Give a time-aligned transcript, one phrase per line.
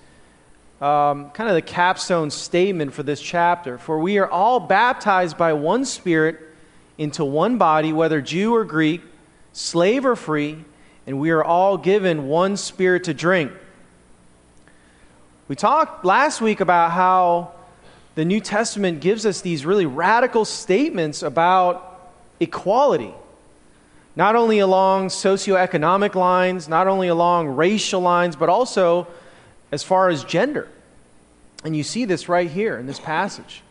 [0.79, 3.77] um, kind of the capstone statement for this chapter.
[3.77, 6.39] For we are all baptized by one Spirit
[6.97, 9.01] into one body, whether Jew or Greek,
[9.53, 10.63] slave or free,
[11.07, 13.51] and we are all given one spirit to drink.
[15.47, 17.51] We talked last week about how
[18.15, 23.13] the New Testament gives us these really radical statements about equality,
[24.15, 29.07] not only along socioeconomic lines, not only along racial lines, but also
[29.71, 30.67] as far as gender.
[31.63, 33.61] And you see this right here in this passage.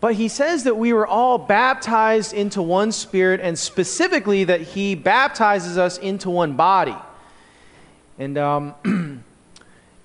[0.00, 4.94] But he says that we were all baptized into one spirit, and specifically that he
[4.94, 6.96] baptizes us into one body.
[8.18, 8.74] And, um,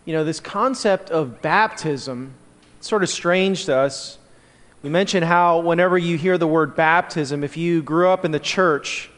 [0.06, 2.34] you know, this concept of baptism,
[2.80, 4.18] it's sort of strange to us.
[4.82, 8.40] We mentioned how whenever you hear the word baptism, if you grew up in the
[8.40, 9.10] church,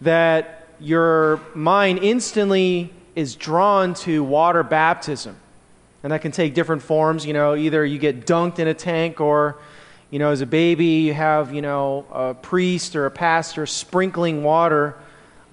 [0.00, 5.36] that your mind instantly is drawn to water baptism.
[6.02, 7.26] And that can take different forms.
[7.26, 9.58] You know, either you get dunked in a tank or
[10.10, 14.42] you know, as a baby, you have, you know, a priest or a pastor sprinkling
[14.42, 14.96] water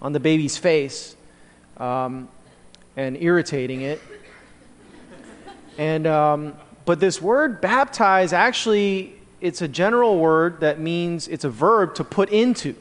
[0.02, 1.16] on the baby's face
[1.78, 2.30] um,
[2.96, 4.02] and irritating it.
[5.78, 6.56] And, um,
[6.86, 12.06] but this word baptize actually, it's a general word that means it's a verb to
[12.06, 12.76] put into.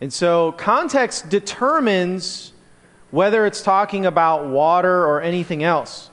[0.00, 2.52] And so context determines
[3.10, 6.08] whether it's talking about water or anything else.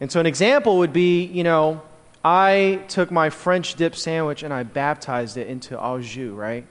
[0.00, 1.82] And so an example would be, you know,
[2.24, 6.66] I took my French dip sandwich and I baptized it into au jus, right?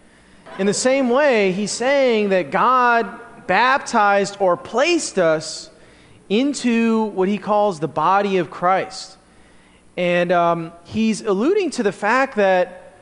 [0.60, 5.70] In the same way, he's saying that God baptized or placed us
[6.30, 9.18] into what he calls the body of Christ.
[9.96, 12.94] And um, he's alluding to the fact that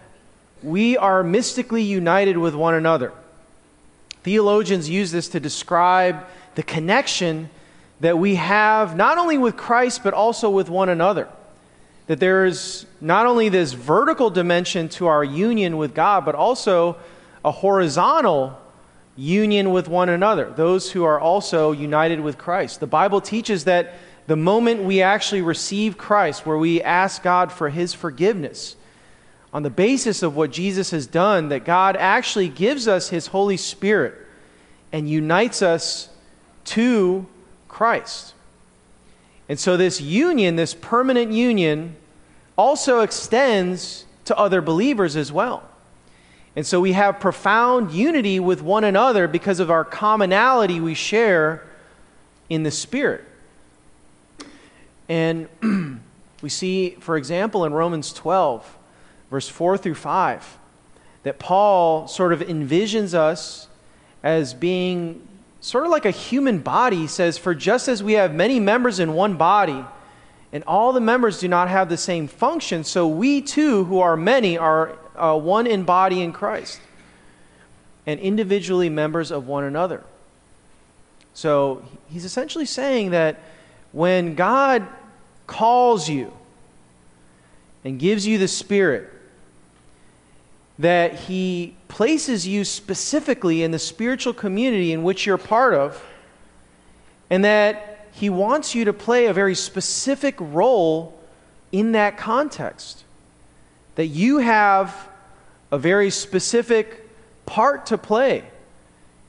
[0.62, 3.12] we are mystically united with one another.
[4.24, 6.26] Theologians use this to describe
[6.56, 7.50] the connection
[8.02, 11.28] that we have not only with Christ, but also with one another
[12.08, 16.98] that there is not only this vertical dimension to our union with God, but also
[17.44, 18.60] a horizontal
[19.16, 22.80] union with one another, those who are also united with Christ.
[22.80, 23.96] The Bible teaches that
[24.28, 28.76] the moment we actually receive Christ, where we ask God for his forgiveness,
[29.54, 33.56] on the basis of what Jesus has done, that God actually gives us his Holy
[33.56, 34.14] Spirit
[34.92, 36.10] and unites us
[36.66, 37.26] to
[37.68, 38.35] Christ.
[39.48, 41.96] And so, this union, this permanent union,
[42.58, 45.64] also extends to other believers as well.
[46.56, 51.64] And so, we have profound unity with one another because of our commonality we share
[52.50, 53.24] in the Spirit.
[55.08, 55.48] And
[56.42, 58.78] we see, for example, in Romans 12,
[59.30, 60.58] verse 4 through 5,
[61.24, 63.68] that Paul sort of envisions us
[64.24, 65.28] as being
[65.66, 69.14] sort of like a human body, says, For just as we have many members in
[69.14, 69.84] one body,
[70.54, 74.16] and all the members do not have the same function, so we too, who are
[74.16, 76.80] many, are uh, one in body in Christ,
[78.06, 80.04] and individually members of one another.
[81.34, 83.40] So he's essentially saying that
[83.92, 84.88] when God
[85.48, 86.32] calls you
[87.84, 89.12] and gives you the Spirit,
[90.78, 96.04] that he places you specifically in the spiritual community in which you're part of,
[97.30, 101.20] and that he wants you to play a very specific role
[101.72, 103.04] in that context.
[103.96, 105.10] That you have
[105.72, 107.10] a very specific
[107.46, 108.44] part to play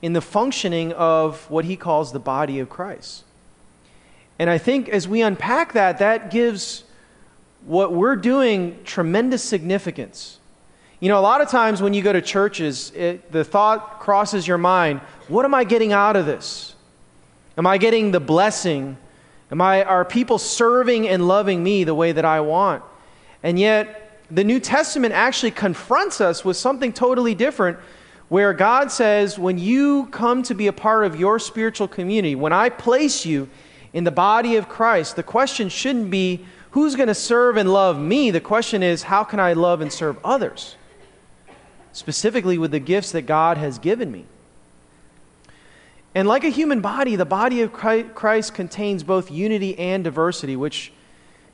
[0.02, 3.24] in the functioning of what he calls the body of Christ.
[4.38, 6.84] And I think as we unpack that, that gives
[7.64, 10.38] what we're doing tremendous significance.
[10.98, 14.48] You know, a lot of times when you go to churches, it, the thought crosses
[14.48, 16.76] your mind what am I getting out of this?
[17.58, 18.96] Am I getting the blessing?
[19.50, 22.84] Am I, are people serving and loving me the way that I want?
[23.42, 27.78] And yet, the New Testament actually confronts us with something totally different,
[28.28, 32.52] where God says, when you come to be a part of your spiritual community, when
[32.52, 33.48] I place you
[33.92, 37.98] in the body of Christ, the question shouldn't be, who's going to serve and love
[37.98, 38.30] me?
[38.30, 40.76] The question is, how can I love and serve others?
[41.96, 44.26] Specifically with the gifts that God has given me.
[46.14, 50.92] And like a human body, the body of Christ contains both unity and diversity, which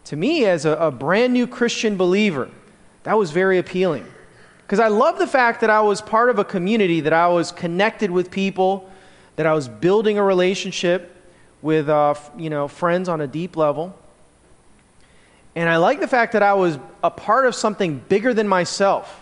[0.07, 2.51] to me, as a, a brand new Christian believer,
[3.05, 4.05] that was very appealing.
[4.63, 7.53] Because I love the fact that I was part of a community, that I was
[7.53, 8.91] connected with people,
[9.37, 11.15] that I was building a relationship
[11.63, 13.97] with uh, you know, friends on a deep level.
[15.55, 19.22] And I like the fact that I was a part of something bigger than myself.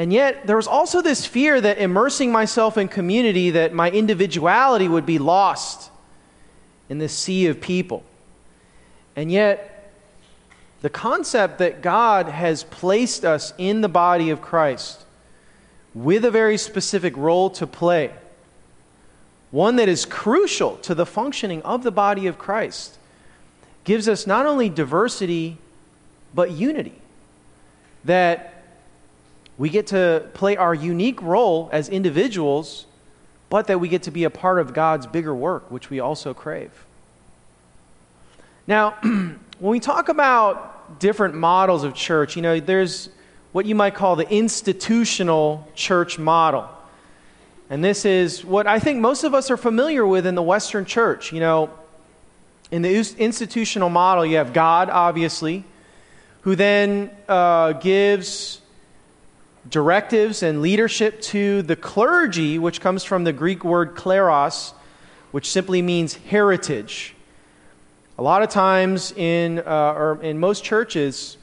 [0.00, 4.88] And yet, there was also this fear that immersing myself in community, that my individuality
[4.88, 5.90] would be lost
[6.88, 8.02] in this sea of people.
[9.14, 9.92] And yet,
[10.80, 15.04] the concept that God has placed us in the body of Christ
[15.92, 18.14] with a very specific role to play,
[19.50, 22.96] one that is crucial to the functioning of the body of Christ,
[23.84, 25.58] gives us not only diversity,
[26.34, 27.02] but unity.
[28.06, 28.59] That
[29.60, 32.86] we get to play our unique role as individuals,
[33.50, 36.32] but that we get to be a part of God's bigger work, which we also
[36.32, 36.86] crave.
[38.66, 43.10] Now, when we talk about different models of church, you know, there's
[43.52, 46.66] what you might call the institutional church model.
[47.68, 50.86] And this is what I think most of us are familiar with in the Western
[50.86, 51.34] church.
[51.34, 51.70] You know,
[52.70, 55.66] in the institutional model, you have God, obviously,
[56.40, 58.59] who then uh, gives
[59.68, 64.72] directives and leadership to the clergy, which comes from the Greek word kleros,
[65.30, 67.14] which simply means heritage.
[68.18, 71.36] A lot of times in, uh, or in most churches,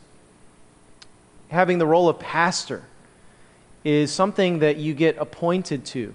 [1.49, 2.83] having the role of pastor
[3.83, 6.13] is something that you get appointed to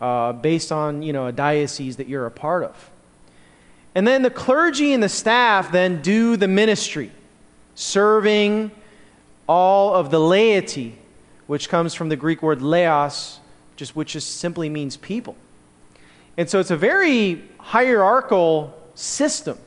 [0.00, 2.90] uh, based on you know, a diocese that you're a part of.
[3.94, 7.10] And then the clergy and the staff then do the ministry,
[7.74, 8.70] serving
[9.48, 10.98] all of the laity,
[11.46, 13.40] which comes from the Greek word laos,
[13.76, 15.36] just, which just simply means people.
[16.36, 19.58] And so it's a very hierarchical system,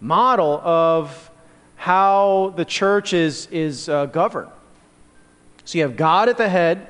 [0.00, 1.30] model of
[1.76, 4.50] how the church is, is uh, governed.
[5.64, 6.88] So you have God at the head,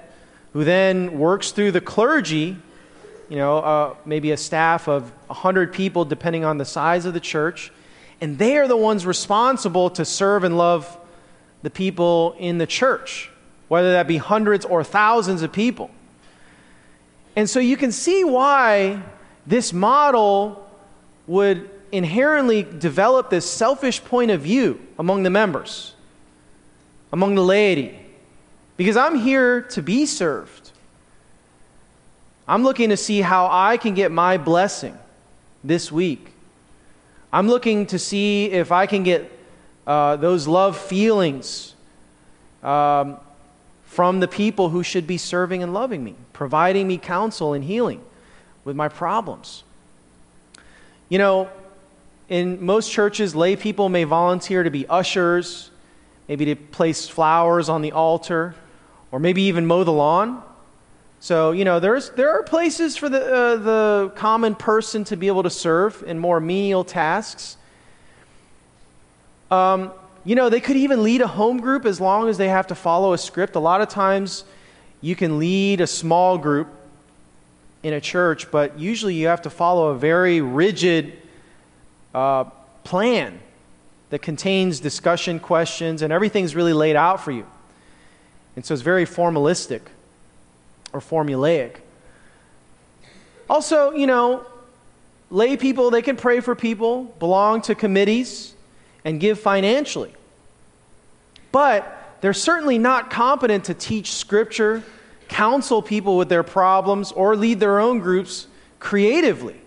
[0.52, 2.56] who then works through the clergy
[3.32, 7.20] you know, uh, maybe a staff of 100 people, depending on the size of the
[7.20, 7.72] church.
[8.20, 10.98] And they are the ones responsible to serve and love
[11.62, 13.30] the people in the church,
[13.72, 15.90] whether that be hundreds or thousands of people.
[17.36, 19.02] And so you can see why
[19.46, 20.68] this model
[21.26, 25.94] would inherently develop this selfish point of view among the members,
[27.14, 27.98] among the laity.
[28.76, 30.70] Because I'm here to be served.
[32.46, 34.98] I'm looking to see how I can get my blessing
[35.64, 36.34] this week.
[37.32, 39.32] I'm looking to see if I can get
[39.86, 41.74] uh, those love feelings
[42.62, 43.16] um,
[43.92, 48.02] from the people who should be serving and loving me, providing me counsel and healing
[48.64, 49.64] with my problems.
[51.10, 51.50] You know,
[52.30, 55.70] in most churches, lay people may volunteer to be ushers,
[56.26, 58.54] maybe to place flowers on the altar,
[59.10, 60.42] or maybe even mow the lawn.
[61.20, 65.26] So, you know, there's, there are places for the, uh, the common person to be
[65.26, 67.58] able to serve in more menial tasks.
[69.50, 69.92] Um,
[70.24, 72.74] you know, they could even lead a home group as long as they have to
[72.74, 73.56] follow a script.
[73.56, 74.44] A lot of times
[75.00, 76.68] you can lead a small group
[77.82, 81.18] in a church, but usually you have to follow a very rigid
[82.14, 82.44] uh,
[82.84, 83.40] plan
[84.10, 87.46] that contains discussion questions and everything's really laid out for you.
[88.54, 89.80] And so it's very formalistic
[90.92, 91.76] or formulaic.
[93.50, 94.46] Also, you know,
[95.30, 98.54] lay people, they can pray for people, belong to committees,
[99.04, 100.12] and give financially.
[101.50, 104.82] But they're certainly not competent to teach scripture,
[105.28, 108.46] counsel people with their problems, or lead their own groups
[108.78, 109.60] creatively.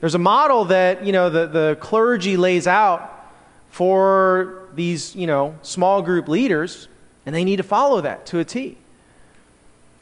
[0.00, 3.32] There's a model that, you know, the, the clergy lays out
[3.68, 6.88] for these, you know, small group leaders,
[7.26, 8.78] and they need to follow that to a T.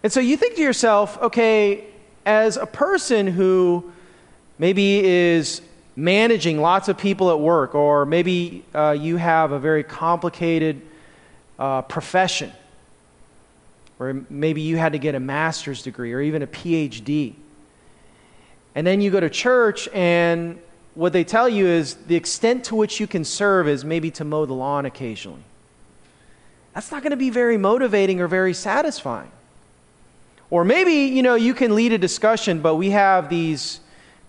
[0.03, 1.85] And so you think to yourself, okay,
[2.25, 3.93] as a person who
[4.59, 5.63] maybe is
[5.99, 10.81] managing lots of people at work, or maybe uh, you have a very complicated
[11.59, 12.53] uh, profession,
[13.99, 17.35] or maybe you had to get a master's degree or even a PhD.
[18.77, 20.61] And then you go to church, and
[20.95, 24.25] what they tell you is the extent to which you can serve is maybe to
[24.25, 25.43] mow the lawn occasionally.
[26.75, 29.33] That's not going to be very motivating or very satisfying.
[30.49, 33.81] Or maybe, you know, you can lead a discussion, but we have these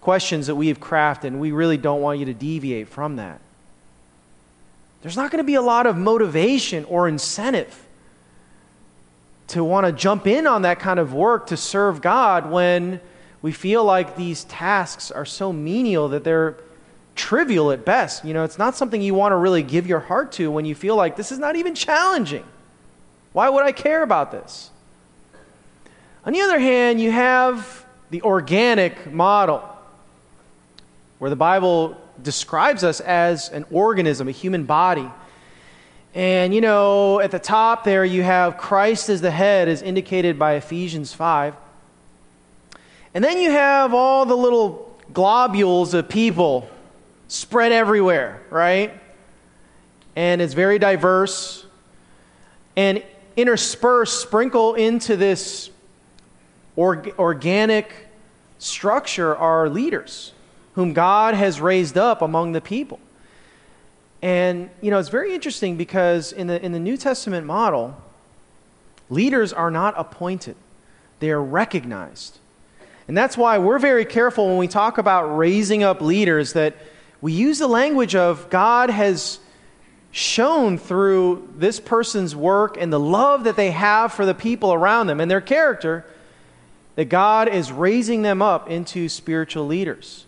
[0.10, 3.40] questions that we have crafted, and we really don't want you to deviate from that.
[5.04, 7.86] There's not going to be a lot of motivation or incentive
[9.50, 13.00] to want to jump in on that kind of work to serve God when
[13.44, 16.58] we feel like these tasks are so menial that they're
[17.14, 18.26] trivial at best.
[18.26, 20.74] You know, it's not something you want to really give your heart to when you
[20.74, 22.46] feel like this is not even challenging.
[23.32, 24.72] Why would I care about this?
[26.26, 29.76] On the other hand, you have the organic model,
[31.20, 35.10] where the Bible describes us as an organism, a human body.
[36.16, 40.40] And, you know, at the top there, you have Christ as the head, as indicated
[40.40, 41.56] by Ephesians 5.
[43.14, 46.70] And then you have all the little globules of people
[47.28, 49.00] spread everywhere, right?
[50.16, 51.66] And it's very diverse.
[52.76, 53.04] And
[53.36, 55.70] interspersed, sprinkle into this
[56.76, 57.94] org- organic
[58.58, 60.34] structure are leaders
[60.80, 63.02] whom God has raised up among the people.
[64.22, 68.02] And, you know, it's very interesting because in the, in the New Testament model,
[69.10, 70.56] leaders are not appointed,
[71.20, 72.40] they are recognized.
[73.10, 76.78] And that's why we're very careful when we talk about raising up leaders that
[77.20, 79.40] we use the language of God has
[80.12, 85.08] shown through this person's work and the love that they have for the people around
[85.08, 86.06] them and their character
[86.96, 90.26] that God is raising them up into spiritual leaders.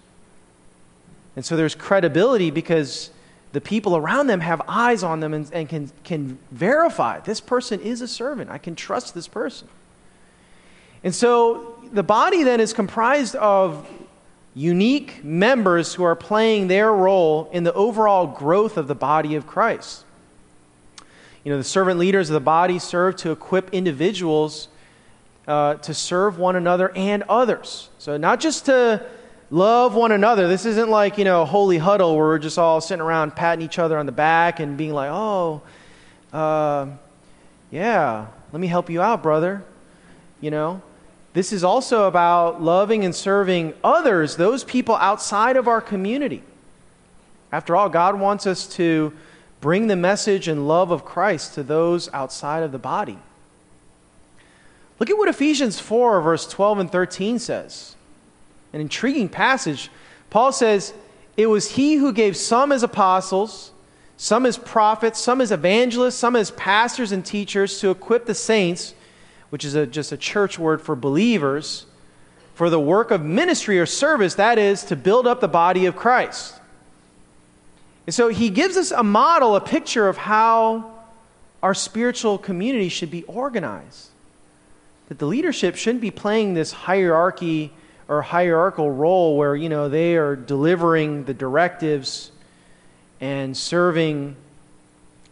[1.35, 3.09] And so there's credibility because
[3.53, 7.79] the people around them have eyes on them and, and can, can verify this person
[7.79, 8.50] is a servant.
[8.50, 9.67] I can trust this person.
[11.03, 13.88] And so the body then is comprised of
[14.53, 19.47] unique members who are playing their role in the overall growth of the body of
[19.47, 20.05] Christ.
[21.43, 24.67] You know, the servant leaders of the body serve to equip individuals
[25.47, 27.89] uh, to serve one another and others.
[27.97, 29.03] So, not just to
[29.51, 30.48] love one another.
[30.48, 33.63] This isn't like, you know, a holy huddle where we're just all sitting around patting
[33.63, 35.62] each other on the back and being like, oh,
[36.34, 36.88] uh,
[37.70, 39.63] yeah, let me help you out, brother.
[40.39, 40.81] You know,
[41.34, 46.41] this is also about loving and serving others, those people outside of our community.
[47.51, 49.13] After all, God wants us to
[49.60, 53.20] bring the message and love of Christ to those outside of the body.
[55.00, 57.96] Look at what Ephesians 4, verse 12 and 13 says.
[58.73, 59.89] An intriguing passage.
[60.29, 60.93] Paul says,
[61.37, 63.71] It was he who gave some as apostles,
[64.17, 68.93] some as prophets, some as evangelists, some as pastors and teachers to equip the saints,
[69.49, 71.85] which is a, just a church word for believers,
[72.53, 75.95] for the work of ministry or service, that is, to build up the body of
[75.95, 76.59] Christ.
[78.05, 80.91] And so he gives us a model, a picture of how
[81.61, 84.11] our spiritual community should be organized
[85.11, 87.69] that the leadership shouldn't be playing this hierarchy
[88.12, 92.30] or hierarchical role where, you know, they are delivering the directives
[93.22, 94.36] and serving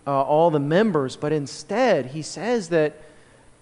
[0.07, 2.95] uh, all the members, but instead, he says that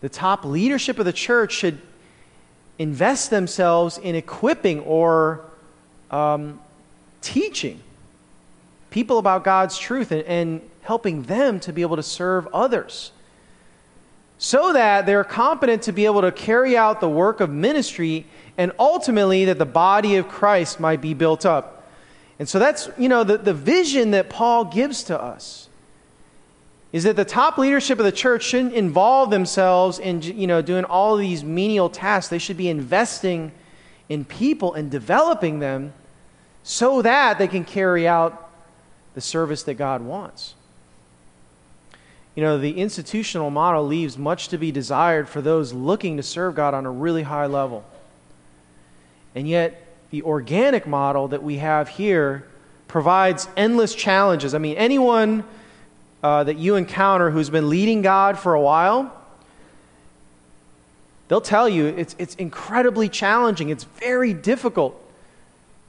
[0.01, 1.81] the top leadership of the church should
[2.77, 5.43] invest themselves in equipping or
[6.11, 6.61] um,
[7.21, 7.79] teaching
[8.91, 13.11] people about God's truth and, and helping them to be able to serve others
[14.37, 18.71] so that they're competent to be able to carry out the work of ministry and
[18.79, 21.89] ultimately that the body of Christ might be built up.
[22.39, 25.69] And so that's, you know, the, the vision that Paul gives to us
[26.91, 30.85] is that the top leadership of the church shouldn't involve themselves in, you know, doing
[30.85, 32.29] all of these menial tasks.
[32.29, 33.51] They should be investing
[34.09, 35.93] in people and developing them
[36.63, 38.51] so that they can carry out
[39.13, 40.55] the service that God wants
[42.37, 46.53] you know, the institutional model leaves much to be desired for those looking to serve
[46.53, 47.83] God on a really high level.
[49.35, 52.47] And yet, the organic model that we have here
[52.87, 54.53] provides endless challenges.
[54.53, 55.43] I mean, anyone
[56.23, 59.13] uh, that you encounter who's been leading God for a while,
[61.27, 63.69] they'll tell you it's, it's incredibly challenging.
[63.69, 65.01] It's very difficult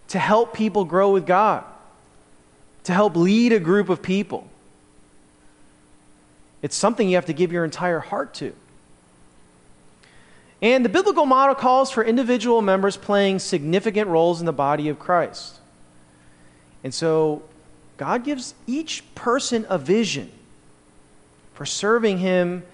[0.08, 1.64] to help people grow with God,
[2.84, 4.48] to help lead a group of people.
[6.60, 8.52] It's something you have to give your entire heart to.
[10.60, 14.98] And the biblical model calls for individual members playing significant roles in the body of
[14.98, 15.60] Christ.
[16.82, 17.42] And so
[17.96, 20.30] God gives each person a vision
[21.54, 22.64] for serving Him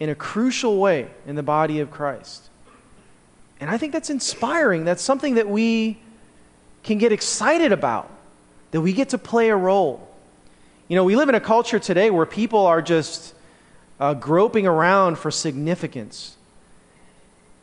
[0.00, 2.48] in a crucial way in the body of Christ.
[3.60, 4.84] And I think that's inspiring.
[4.84, 5.98] That's something that we
[6.82, 8.10] can get excited about,
[8.70, 10.08] that we get to play a role.
[10.86, 13.34] You know, we live in a culture today where people are just
[14.00, 16.37] uh, groping around for significance.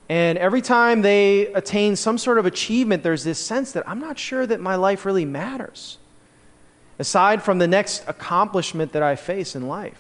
[0.08, 4.20] And every time they attain some sort of achievement, there's this sense that I'm not
[4.20, 5.98] sure that my life really matters,
[7.00, 10.00] aside from the next accomplishment that I face in life.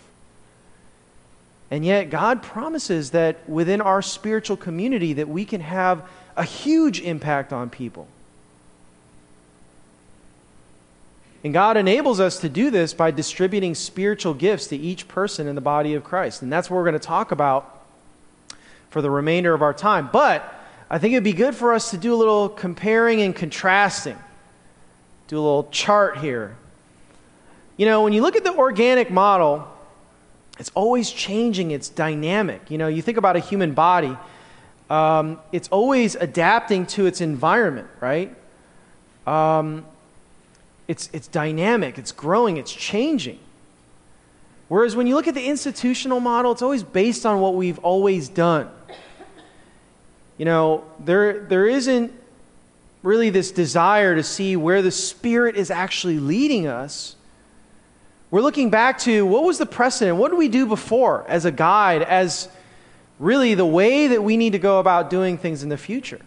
[1.71, 6.07] And yet, God promises that within our spiritual community that we can have
[6.37, 8.07] a huge impact on people.
[11.43, 15.55] And God enables us to do this by distributing spiritual gifts to each person in
[15.55, 16.41] the body of Christ.
[16.41, 17.74] And that's what we're going to talk about
[18.95, 20.07] for the remainder of our time.
[20.09, 20.55] But
[20.89, 24.17] I think it'd be good for us to do a little comparing and contrasting,
[25.27, 26.55] do a little chart here.
[27.75, 29.67] You know, when you look at the organic model,
[30.59, 32.71] it's always changing, it's dynamic.
[32.71, 34.17] You know, you think about a human body,
[34.89, 38.33] um, it's always adapting to its environment, right?
[39.27, 39.85] Um,
[40.87, 43.39] it's, it's dynamic, it's growing, it's changing.
[44.69, 48.29] Whereas when you look at the institutional model, it's always based on what we've always
[48.29, 48.69] done.
[50.37, 52.11] You know, there, there isn't
[53.03, 57.15] really this desire to see where the Spirit is actually leading us.
[58.31, 60.17] We're looking back to what was the precedent?
[60.17, 62.49] What did we do before as a guide, as
[63.19, 66.19] really the way that we need to go about doing things in the future?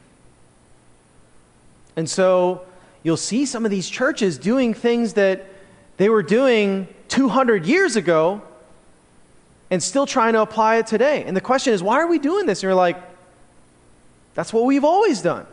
[1.97, 2.62] And so
[3.03, 5.47] you'll see some of these churches doing things that
[5.97, 8.41] they were doing 200 years ago
[9.71, 11.25] and still trying to apply it today.
[11.25, 12.61] And the question is, why are we doing this?
[12.61, 13.03] And you're like,
[14.38, 15.49] that's what we've always done.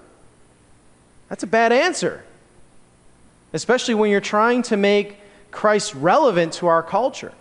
[1.27, 2.24] That's a bad answer,
[3.51, 5.18] especially when you're trying to make
[5.50, 7.33] Christ relevant to our culture.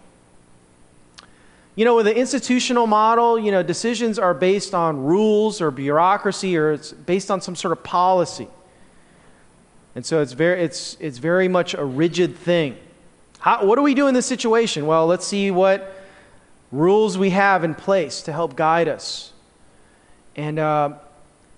[1.77, 6.57] You know, with the institutional model, you know, decisions are based on rules or bureaucracy
[6.57, 8.49] or it's based on some sort of policy.
[9.95, 12.79] And so it's very, it's, it's very much a rigid thing.
[13.41, 14.87] How, what do we do in this situation?
[14.87, 15.95] Well, let's see what
[16.73, 19.35] rules we have in place to help guide us.
[20.37, 20.95] And, uh,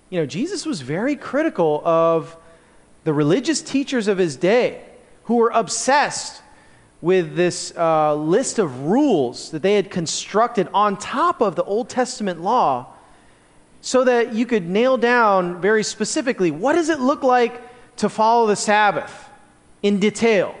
[0.09, 2.37] you know, Jesus was very critical of
[3.03, 4.81] the religious teachers of his day
[5.23, 6.41] who were obsessed
[7.01, 11.89] with this uh, list of rules that they had constructed on top of the Old
[11.89, 12.87] Testament law
[13.81, 17.61] so that you could nail down very specifically what does it look like
[17.97, 19.29] to follow the Sabbath
[19.83, 20.55] in detail.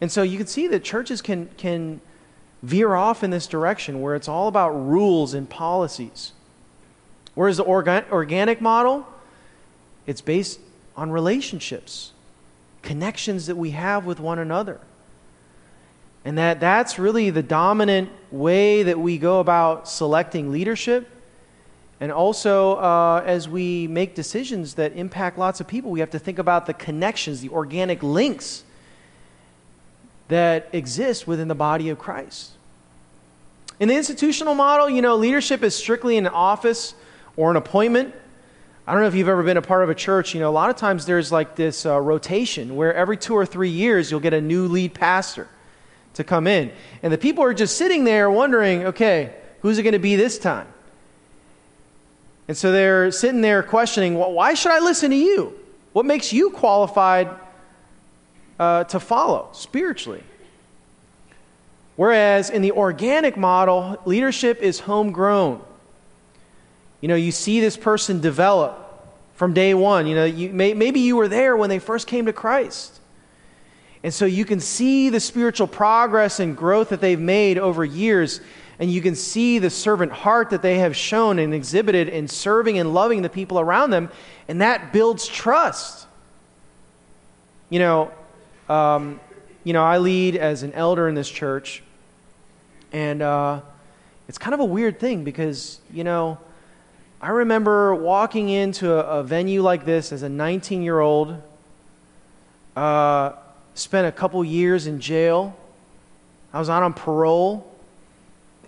[0.00, 2.00] And so you can see that churches can, can
[2.62, 6.32] veer off in this direction where it's all about rules and policies.
[7.36, 9.06] Whereas the organ, organic model,
[10.08, 10.58] it's based
[10.96, 12.10] on relationships,
[12.82, 14.80] connections that we have with one another.
[16.24, 21.08] And that that's really the dominant way that we go about selecting leadership
[21.98, 26.18] and also, uh, as we make decisions that impact lots of people, we have to
[26.18, 28.64] think about the connections, the organic links
[30.28, 32.52] that exist within the body of Christ.
[33.80, 36.94] In the institutional model, you know, leadership is strictly an office
[37.36, 38.14] or an appointment.
[38.86, 40.34] I don't know if you've ever been a part of a church.
[40.34, 43.44] You know, a lot of times there's like this uh, rotation where every two or
[43.44, 45.48] three years you'll get a new lead pastor
[46.14, 46.70] to come in.
[47.02, 50.38] And the people are just sitting there wondering, okay, who's it going to be this
[50.38, 50.66] time?
[52.48, 55.58] And so they're sitting there questioning, well, why should I listen to you?
[55.92, 57.28] What makes you qualified
[58.58, 60.22] uh, to follow spiritually?
[61.96, 65.62] Whereas in the organic model, leadership is homegrown.
[67.06, 70.08] You know, you see this person develop from day one.
[70.08, 72.98] You know, you, may, maybe you were there when they first came to Christ.
[74.02, 78.40] And so you can see the spiritual progress and growth that they've made over years
[78.80, 82.76] and you can see the servant heart that they have shown and exhibited in serving
[82.76, 84.10] and loving the people around them,
[84.48, 86.08] and that builds trust.
[87.70, 88.10] You know,
[88.68, 89.20] um,
[89.62, 91.84] you know, I lead as an elder in this church,
[92.92, 93.60] and uh,
[94.28, 96.38] it's kind of a weird thing because you know,
[97.20, 101.42] I remember walking into a, a venue like this as a 19-year-old.
[102.76, 103.32] Uh,
[103.74, 105.56] spent a couple years in jail.
[106.52, 107.72] I was out on parole.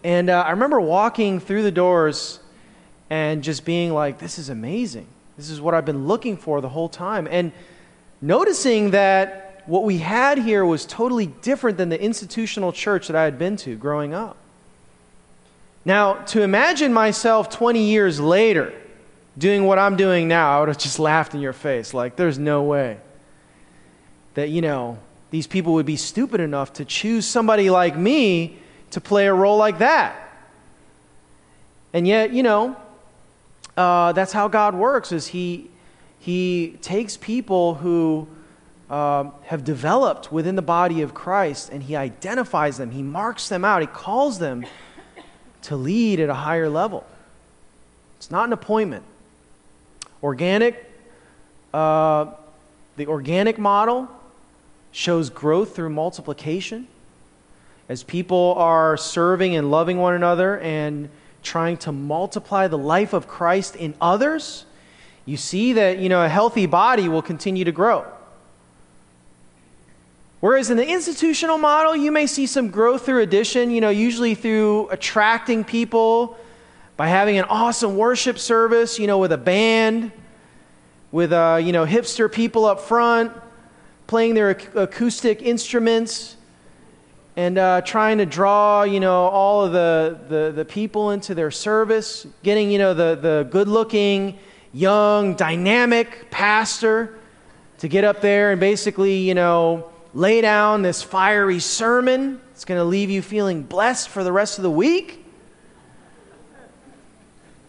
[0.02, 2.40] And uh, I remember walking through the doors
[3.10, 5.06] and just being like, this is amazing.
[5.36, 7.28] This is what I've been looking for the whole time.
[7.30, 7.52] And
[8.22, 13.24] noticing that what we had here was totally different than the institutional church that I
[13.24, 14.38] had been to growing up.
[15.88, 18.74] Now, to imagine myself 20 years later
[19.38, 21.94] doing what I'm doing now, I would have just laughed in your face.
[21.94, 22.98] Like, there's no way
[24.34, 24.98] that, you know,
[25.30, 28.58] these people would be stupid enough to choose somebody like me
[28.90, 30.30] to play a role like that.
[31.94, 32.76] And yet, you know,
[33.74, 35.70] uh, that's how God works is he,
[36.18, 38.28] he takes people who
[38.90, 43.64] um, have developed within the body of Christ and he identifies them, he marks them
[43.64, 44.66] out, he calls them
[45.68, 47.04] to lead at a higher level.
[48.16, 49.04] It's not an appointment.
[50.22, 50.90] Organic,
[51.74, 52.32] uh,
[52.96, 54.08] the organic model
[54.92, 56.88] shows growth through multiplication.
[57.90, 61.10] As people are serving and loving one another and
[61.42, 64.64] trying to multiply the life of Christ in others,
[65.26, 68.06] you see that you know a healthy body will continue to grow.
[70.40, 74.36] Whereas in the institutional model, you may see some growth through addition, you know, usually
[74.36, 76.38] through attracting people
[76.96, 80.12] by having an awesome worship service, you know, with a band,
[81.10, 83.32] with, uh, you know, hipster people up front
[84.06, 86.36] playing their ac- acoustic instruments
[87.36, 91.50] and uh, trying to draw, you know, all of the, the, the people into their
[91.50, 94.38] service, getting, you know, the, the good looking,
[94.72, 97.18] young, dynamic pastor
[97.78, 102.40] to get up there and basically, you know, lay down this fiery sermon.
[102.52, 105.24] It's going to leave you feeling blessed for the rest of the week.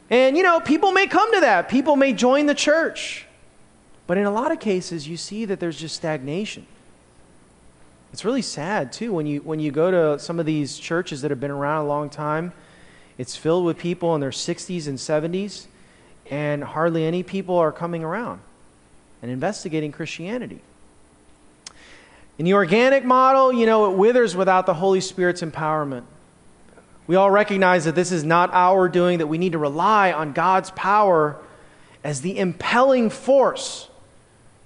[0.09, 1.69] And, you know, people may come to that.
[1.69, 3.27] People may join the church.
[4.07, 6.65] But in a lot of cases, you see that there's just stagnation.
[8.11, 11.29] It's really sad, too, when you, when you go to some of these churches that
[11.29, 12.53] have been around a long time.
[13.19, 15.67] It's filled with people in their 60s and 70s,
[16.31, 18.39] and hardly any people are coming around
[19.21, 20.61] and investigating Christianity.
[22.39, 26.03] In the organic model, you know, it withers without the Holy Spirit's empowerment.
[27.05, 30.31] We all recognize that this is not our doing, that we need to rely on
[30.31, 31.37] God's power
[32.03, 33.89] as the impelling force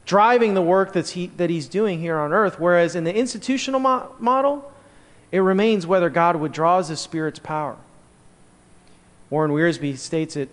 [0.06, 2.60] driving the work that's he, that He's doing here on earth.
[2.60, 4.72] Whereas in the institutional mo- model,
[5.32, 7.78] it remains whether God withdraws His Spirit's power.
[9.30, 10.50] Warren Wiersbe states it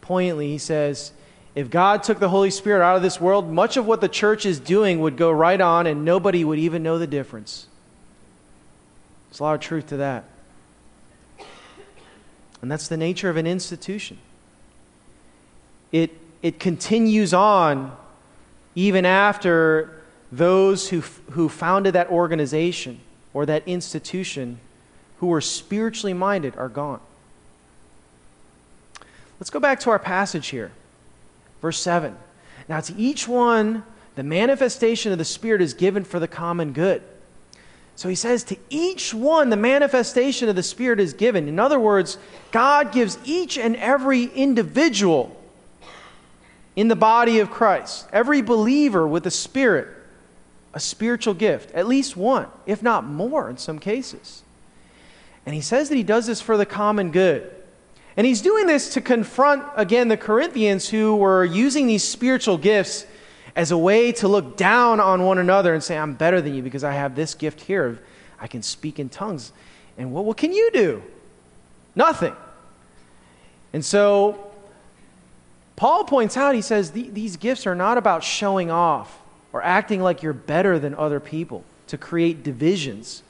[0.00, 0.48] poignantly.
[0.48, 1.12] He says,
[1.54, 4.46] if God took the Holy Spirit out of this world, much of what the church
[4.46, 7.66] is doing would go right on and nobody would even know the difference.
[9.28, 10.24] There's a lot of truth to that.
[12.62, 14.18] And that's the nature of an institution.
[15.92, 17.96] It, it continues on
[18.74, 21.00] even after those who,
[21.32, 23.00] who founded that organization
[23.32, 24.60] or that institution
[25.18, 27.00] who were spiritually minded are gone.
[29.40, 30.70] Let's go back to our passage here.
[31.60, 32.16] Verse 7.
[32.68, 37.02] Now, to each one, the manifestation of the Spirit is given for the common good.
[37.96, 41.48] So he says, to each one, the manifestation of the Spirit is given.
[41.48, 42.16] In other words,
[42.50, 45.36] God gives each and every individual
[46.76, 49.88] in the body of Christ, every believer with the Spirit,
[50.72, 54.44] a spiritual gift, at least one, if not more in some cases.
[55.44, 57.54] And he says that he does this for the common good.
[58.16, 63.06] And he's doing this to confront, again, the Corinthians who were using these spiritual gifts
[63.56, 66.62] as a way to look down on one another and say, I'm better than you
[66.62, 68.00] because I have this gift here.
[68.40, 69.52] I can speak in tongues.
[69.98, 71.02] And what, what can you do?
[71.94, 72.34] Nothing.
[73.72, 74.52] And so
[75.76, 79.20] Paul points out, he says, these gifts are not about showing off
[79.52, 83.22] or acting like you're better than other people to create divisions.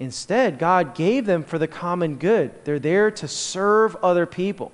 [0.00, 2.52] Instead, God gave them for the common good.
[2.64, 4.72] They're there to serve other people.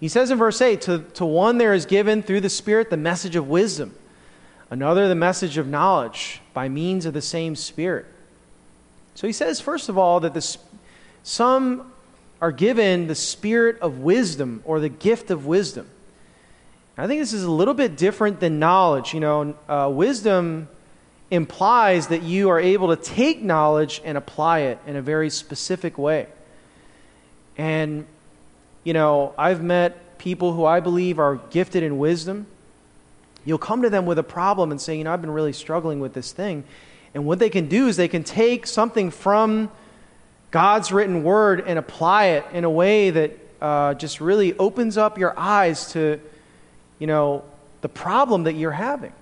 [0.00, 2.96] He says in verse 8 to, to one there is given through the Spirit the
[2.96, 3.94] message of wisdom,
[4.70, 8.06] another the message of knowledge by means of the same Spirit.
[9.14, 10.56] So he says, first of all, that the,
[11.22, 11.92] some
[12.40, 15.88] are given the spirit of wisdom or the gift of wisdom.
[16.96, 19.12] I think this is a little bit different than knowledge.
[19.12, 20.68] You know, uh, wisdom
[21.30, 25.98] implies that you are able to take knowledge and apply it in a very specific
[25.98, 26.26] way.
[27.56, 28.06] And,
[28.84, 32.46] you know, I've met people who I believe are gifted in wisdom.
[33.44, 36.00] You'll come to them with a problem and say, you know, I've been really struggling
[36.00, 36.64] with this thing.
[37.14, 39.70] And what they can do is they can take something from
[40.50, 45.18] God's written word and apply it in a way that uh, just really opens up
[45.18, 46.20] your eyes to,
[46.98, 47.44] you know,
[47.80, 49.12] the problem that you're having.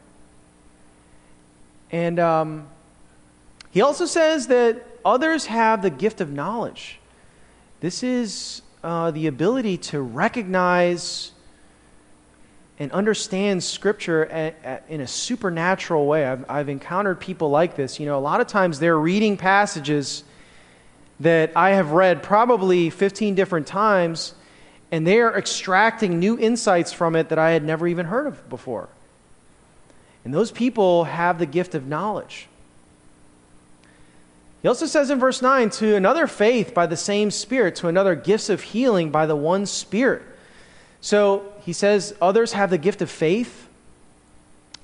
[1.90, 2.68] And um,
[3.70, 6.98] he also says that others have the gift of knowledge.
[7.80, 11.32] This is uh, the ability to recognize
[12.78, 16.26] and understand Scripture at, at, in a supernatural way.
[16.26, 17.98] I've, I've encountered people like this.
[17.98, 20.24] You know, a lot of times they're reading passages
[21.20, 24.34] that I have read probably 15 different times,
[24.90, 28.48] and they are extracting new insights from it that I had never even heard of
[28.50, 28.88] before.
[30.26, 32.48] And those people have the gift of knowledge.
[34.60, 38.16] He also says in verse 9, to another faith by the same Spirit, to another
[38.16, 40.22] gifts of healing by the one Spirit.
[41.00, 43.68] So he says others have the gift of faith.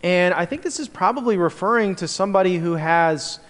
[0.04, 3.40] And I think this is probably referring to somebody who has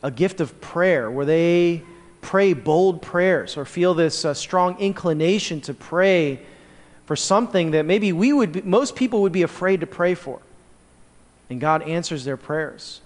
[0.00, 1.82] a gift of prayer, where they
[2.20, 6.38] pray bold prayers or feel this uh, strong inclination to pray
[7.04, 10.40] for something that maybe we would be, most people would be afraid to pray for.
[11.52, 13.02] And God answers their prayers.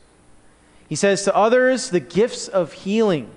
[0.88, 3.28] He says to others, the gifts of healing.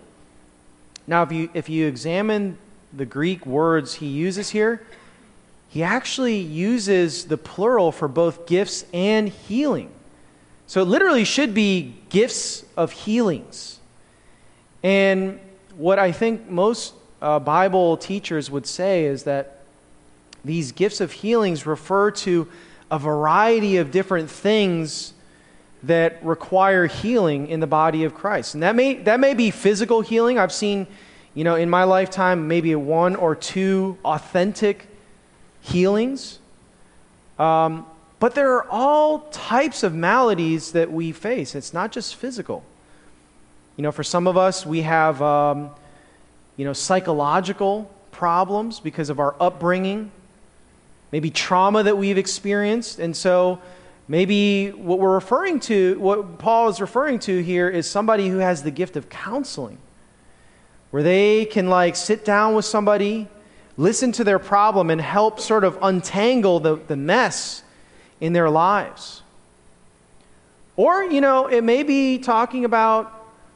[1.08, 2.60] Now, if you, if you examine
[2.93, 4.86] the Greek words he uses here,
[5.67, 9.89] he actually uses the plural for both gifts and healing.
[10.67, 13.80] So it literally should be gifts of healings.
[14.84, 15.39] And
[15.76, 19.63] what I think most uh, Bible teachers would say is that
[20.45, 22.48] these gifts of healings refer to
[22.91, 25.13] a variety of different things
[25.84, 28.54] that require healing in the body of Christ.
[28.54, 30.38] And that may, that may be physical healing.
[30.38, 30.88] I've seen,
[31.34, 34.88] you know, in my lifetime, maybe one or two authentic
[35.62, 36.39] healings.
[37.38, 37.86] Um,
[38.19, 41.56] but there are all types of maladies that we face.
[41.56, 42.65] It's not just physical.
[43.78, 45.69] You know, for some of us, we have, um,
[46.58, 50.12] you know, psychological problems because of our upbringing,
[51.12, 53.00] maybe trauma that we've experienced.
[53.00, 53.62] And so,
[54.10, 58.63] Maybe what we're referring to, what Paul is referring to here, is somebody who has
[58.63, 59.78] the gift of counseling,
[60.89, 63.28] where they can like sit down with somebody,
[63.78, 67.62] listen to their problem, and help sort of untangle the, the mess
[68.19, 69.22] in their lives.
[70.76, 73.13] Or, you know, it may be talking about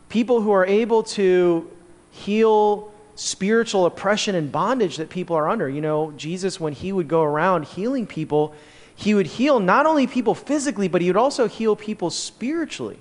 [0.08, 1.68] people who are able to
[2.12, 5.70] heal spiritual oppression and bondage that people are under.
[5.70, 8.54] You know, Jesus, when he would go around healing people,
[8.96, 13.00] he would heal not only people physically, but he would also heal people spiritually.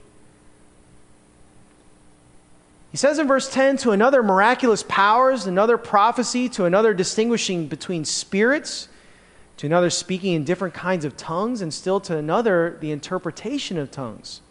[2.91, 8.05] He says in verse 10 to another miraculous powers, another prophecy, to another distinguishing between
[8.05, 8.89] spirits,
[9.57, 13.91] to another speaking in different kinds of tongues, and still to another the interpretation of
[13.91, 14.43] tongues.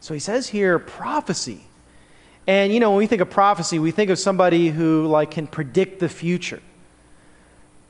[0.00, 1.64] So he says here prophecy.
[2.46, 5.46] And you know, when we think of prophecy, we think of somebody who like can
[5.46, 6.60] predict the future.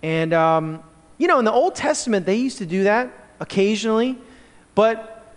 [0.02, 0.82] And um,
[1.18, 4.16] you know, in the Old Testament, they used to do that occasionally,
[4.74, 5.34] but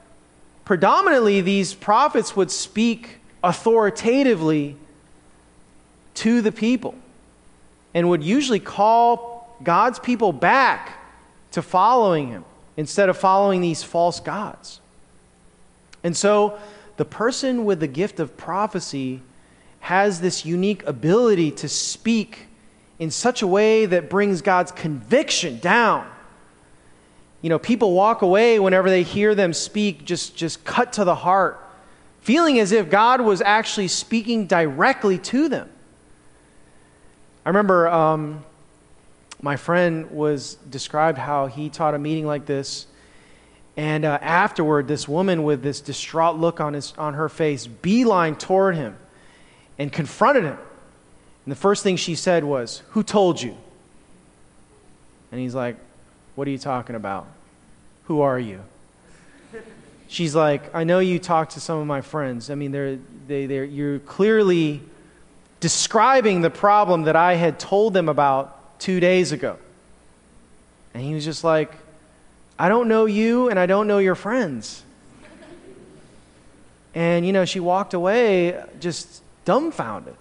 [0.65, 4.75] predominantly these prophets would speak authoritatively
[6.15, 6.95] to the people
[7.93, 10.97] and would usually call God's people back
[11.51, 14.81] to following him instead of following these false gods.
[16.03, 16.59] And so
[16.97, 19.21] the person with the gift of prophecy
[19.79, 22.47] has this unique ability to speak
[22.99, 26.09] in such a way that brings God's conviction down.
[27.41, 31.15] You know, people walk away whenever they hear them speak, just, just cut to the
[31.15, 31.63] heart,
[32.21, 35.69] feeling as if God was actually speaking directly to them.
[37.45, 38.43] I remember um,
[39.41, 42.87] my friend was described how he taught a meeting like this.
[43.77, 48.35] And uh, afterward, this woman with this distraught look on, his, on her face beeline
[48.35, 48.97] toward him
[49.77, 50.57] and confronted him
[51.47, 53.55] and the first thing she said was, Who told you?
[55.31, 55.77] And he's like,
[56.35, 57.25] What are you talking about?
[58.03, 58.61] Who are you?
[60.09, 62.49] She's like, I know you talked to some of my friends.
[62.49, 64.81] I mean, they're, they, they're, you're clearly
[65.61, 69.55] describing the problem that I had told them about two days ago.
[70.93, 71.71] And he was just like,
[72.59, 74.83] I don't know you and I don't know your friends.
[76.95, 80.15] And, you know, she walked away just dumbfounded.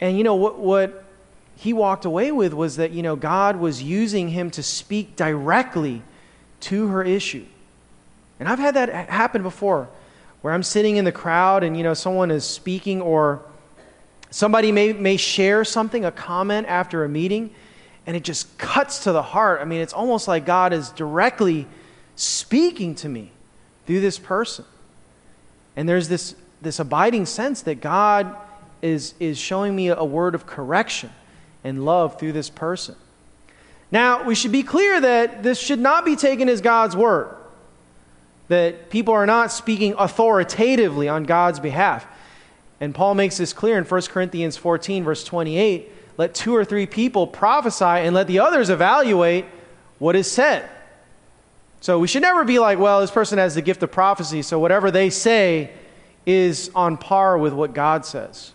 [0.00, 1.04] And you know what, what
[1.56, 6.02] he walked away with was that, you know, God was using him to speak directly
[6.60, 7.44] to her issue.
[8.40, 9.88] And I've had that happen before
[10.40, 13.42] where I'm sitting in the crowd and, you know, someone is speaking or
[14.30, 17.50] somebody may, may share something, a comment after a meeting,
[18.08, 19.60] and it just cuts to the heart.
[19.60, 21.66] I mean, it's almost like God is directly
[22.16, 23.32] speaking to me
[23.86, 24.64] through this person.
[25.76, 28.34] And there's this, this abiding sense that God
[28.80, 31.10] is, is showing me a word of correction
[31.62, 32.96] and love through this person.
[33.90, 37.36] Now, we should be clear that this should not be taken as God's word,
[38.48, 42.06] that people are not speaking authoritatively on God's behalf.
[42.80, 46.84] And Paul makes this clear in 1 Corinthians 14, verse 28 let two or three
[46.84, 49.46] people prophesy and let the others evaluate
[49.98, 50.68] what is said.
[51.80, 54.58] So we should never be like, well, this person has the gift of prophecy, so
[54.58, 55.70] whatever they say
[56.26, 58.52] is on par with what God says.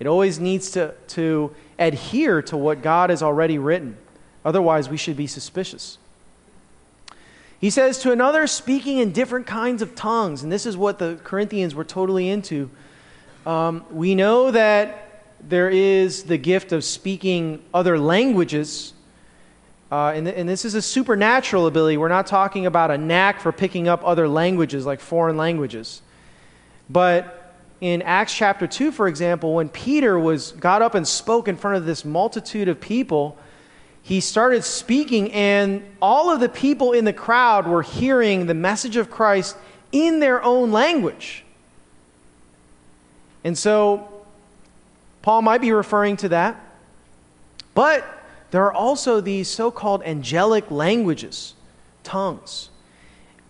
[0.00, 3.96] It always needs to, to adhere to what God has already written.
[4.44, 5.98] Otherwise, we should be suspicious.
[7.60, 10.42] He says to another, speaking in different kinds of tongues.
[10.42, 12.70] And this is what the Corinthians were totally into.
[13.46, 15.07] Um, we know that
[15.40, 18.92] there is the gift of speaking other languages.
[19.90, 21.96] Uh, and, and this is a supernatural ability.
[21.96, 26.02] We're not talking about a knack for picking up other languages, like foreign languages.
[26.90, 31.56] But in Acts chapter 2, for example, when Peter was, got up and spoke in
[31.56, 33.38] front of this multitude of people,
[34.02, 38.96] he started speaking, and all of the people in the crowd were hearing the message
[38.96, 39.56] of Christ
[39.92, 41.44] in their own language.
[43.44, 44.17] And so,
[45.28, 46.58] Paul might be referring to that.
[47.74, 48.02] But
[48.50, 51.52] there are also these so called angelic languages,
[52.02, 52.70] tongues.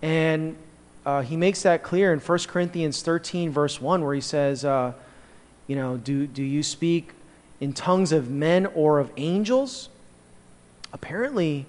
[0.02, 0.56] And
[1.06, 4.92] uh, he makes that clear in 1 Corinthians 13, verse 1, where he says, uh,
[5.68, 7.12] You know, do, do you speak
[7.60, 9.88] in tongues of men or of angels?
[10.92, 11.64] Apparently,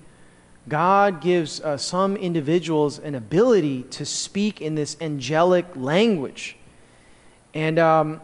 [0.67, 6.57] God gives uh, some individuals an ability to speak in this angelic language.
[7.53, 8.21] And um,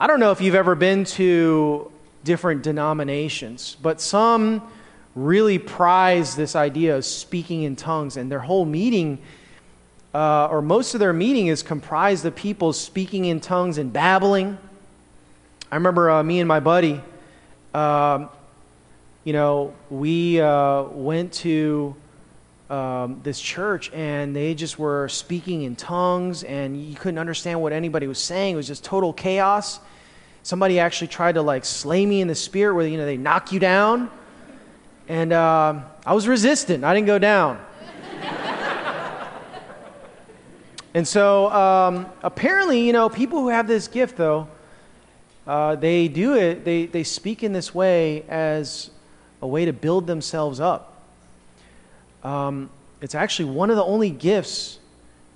[0.00, 1.90] I don't know if you've ever been to
[2.22, 4.62] different denominations, but some
[5.16, 9.18] really prize this idea of speaking in tongues, and their whole meeting
[10.14, 14.56] uh, or most of their meeting is comprised of people speaking in tongues and babbling.
[15.70, 17.00] I remember uh, me and my buddy,
[17.74, 18.26] uh,
[19.24, 21.94] you know, we uh, went to
[22.70, 27.72] um, this church and they just were speaking in tongues and you couldn't understand what
[27.72, 28.54] anybody was saying.
[28.54, 29.80] It was just total chaos.
[30.42, 33.52] Somebody actually tried to like slay me in the spirit where, you know, they knock
[33.52, 34.10] you down.
[35.08, 36.84] And uh, I was resistant.
[36.84, 37.64] I didn't go down.
[40.94, 44.48] And so um, apparently, you know, people who have this gift, though,
[45.46, 48.90] uh, they do it, they, they speak in this way as
[49.40, 50.97] a way to build themselves up.
[52.28, 52.68] Um,
[53.00, 54.80] it's actually one of the only gifts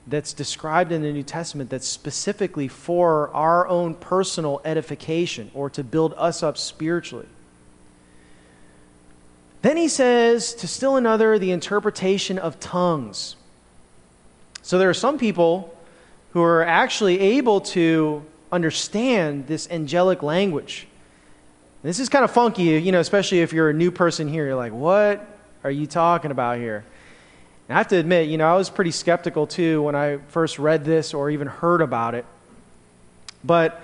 [0.06, 5.82] that's described in the New Testament that's specifically for our own personal edification or to
[5.82, 7.28] build us up spiritually.
[9.62, 13.36] Then he says to still another, the interpretation of tongues.
[14.60, 15.74] So there are some people
[16.32, 20.88] who are actually able to understand this angelic language.
[21.82, 24.44] This is kind of funky, you know, especially if you're a new person here.
[24.44, 25.31] You're like, what
[25.64, 26.84] are you talking about here?
[27.68, 30.58] And I have to admit, you know, I was pretty skeptical too when I first
[30.58, 32.26] read this or even heard about it.
[33.44, 33.80] But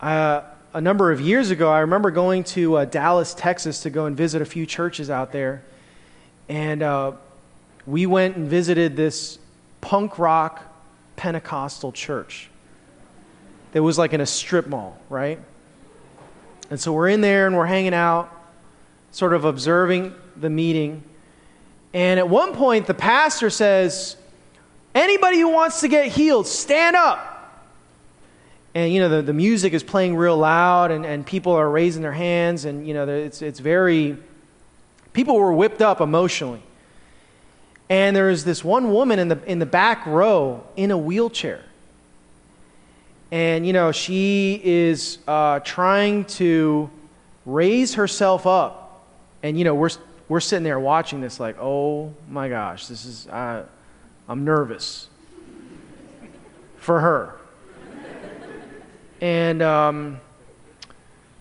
[0.00, 4.06] uh, a number of years ago, I remember going to uh, Dallas, Texas to go
[4.06, 5.62] and visit a few churches out there.
[6.48, 7.12] And uh,
[7.86, 9.38] we went and visited this
[9.80, 10.62] punk rock
[11.16, 12.48] Pentecostal church
[13.72, 15.38] that was like in a strip mall, right?
[16.70, 18.34] And so we're in there and we're hanging out,
[19.12, 21.02] sort of observing the meeting.
[21.92, 24.16] And at one point, the pastor says,
[24.94, 27.32] Anybody who wants to get healed, stand up.
[28.74, 32.02] And, you know, the, the music is playing real loud and, and people are raising
[32.02, 32.64] their hands.
[32.64, 34.16] And, you know, it's, it's very,
[35.12, 36.62] people were whipped up emotionally.
[37.88, 41.62] And there is this one woman in the, in the back row in a wheelchair.
[43.30, 46.88] And, you know, she is uh, trying to
[47.46, 49.06] raise herself up.
[49.42, 49.90] And, you know, we're,
[50.34, 53.64] we're sitting there watching this like, oh my gosh, this is, uh,
[54.28, 55.08] I'm nervous
[56.78, 57.36] for her.
[59.20, 60.20] and, um,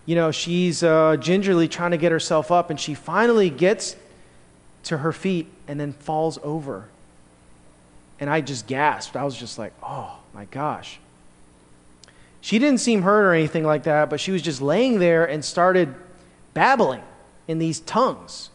[0.05, 3.95] you know, she's uh, gingerly trying to get herself up, and she finally gets
[4.83, 6.87] to her feet and then falls over.
[8.19, 9.15] And I just gasped.
[9.15, 10.99] I was just like, oh my gosh.
[12.41, 15.43] She didn't seem hurt or anything like that, but she was just laying there and
[15.43, 15.95] started
[16.53, 17.01] babbling
[17.47, 18.51] in these tongues.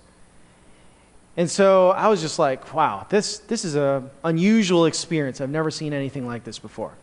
[1.38, 5.40] And so I was just like, wow, this, this is an unusual experience.
[5.40, 6.94] I've never seen anything like this before.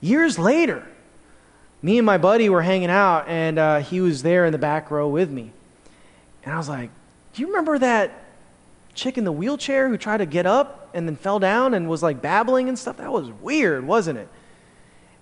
[0.00, 0.88] Years later,
[1.82, 4.90] me and my buddy were hanging out, and uh, he was there in the back
[4.90, 5.52] row with me.
[6.42, 6.88] And I was like,
[7.34, 8.12] Do you remember that
[8.94, 12.02] chick in the wheelchair who tried to get up and then fell down and was
[12.02, 12.96] like babbling and stuff?
[12.96, 14.28] That was weird, wasn't it?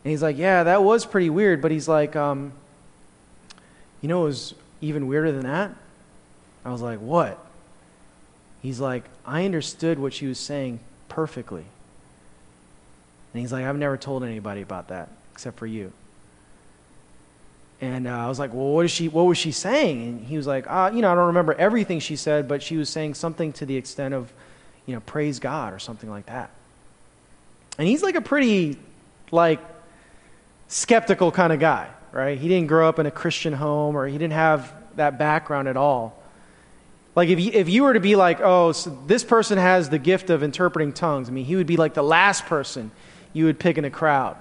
[0.04, 1.60] And he's like, Yeah, that was pretty weird.
[1.60, 2.52] But he's like, um,
[4.00, 5.74] You know, it was even weirder than that.
[6.68, 7.44] I was like, What?
[8.62, 11.64] He's like, I understood what she was saying perfectly.
[13.32, 15.92] And he's like, I've never told anybody about that except for you.
[17.80, 20.02] And uh, I was like, well, what, is she, what was she saying?
[20.02, 22.76] And he was like, uh, you know, I don't remember everything she said, but she
[22.76, 24.32] was saying something to the extent of,
[24.84, 26.50] you know, praise God or something like that.
[27.78, 28.76] And he's like a pretty,
[29.30, 29.60] like,
[30.66, 32.36] skeptical kind of guy, right?
[32.36, 35.76] He didn't grow up in a Christian home or he didn't have that background at
[35.76, 36.17] all.
[37.18, 39.98] Like, if you, if you were to be like, oh, so this person has the
[39.98, 42.92] gift of interpreting tongues, I mean, he would be like the last person
[43.32, 44.36] you would pick in a crowd.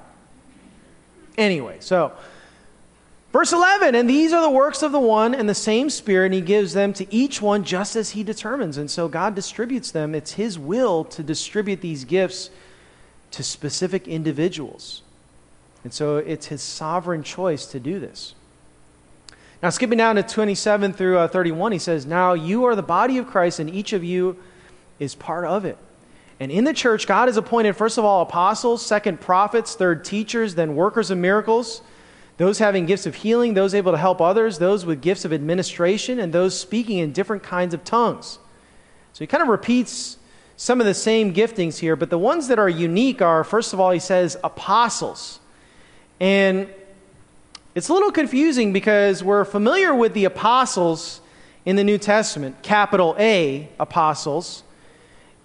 [1.39, 2.11] Anyway, so
[3.33, 6.35] verse 11, and these are the works of the one and the same Spirit, and
[6.35, 8.77] he gives them to each one just as he determines.
[8.77, 10.13] And so God distributes them.
[10.13, 12.51] It's his will to distribute these gifts
[13.31, 15.01] to specific individuals.
[15.83, 18.35] And so it's his sovereign choice to do this.
[19.61, 23.17] Now, skipping down to 27 through uh, 31, he says, Now you are the body
[23.17, 24.37] of Christ, and each of you
[24.99, 25.77] is part of it.
[26.39, 30.53] And in the church, God has appointed, first of all, apostles, second, prophets, third, teachers,
[30.53, 31.81] then workers of miracles,
[32.37, 36.19] those having gifts of healing, those able to help others, those with gifts of administration,
[36.19, 38.37] and those speaking in different kinds of tongues.
[39.13, 40.17] So he kind of repeats
[40.55, 43.79] some of the same giftings here, but the ones that are unique are, first of
[43.79, 45.39] all, he says apostles.
[46.19, 46.69] And
[47.77, 51.21] it's a little confusing because we're familiar with the apostles
[51.63, 54.63] in the New Testament, capital A apostles,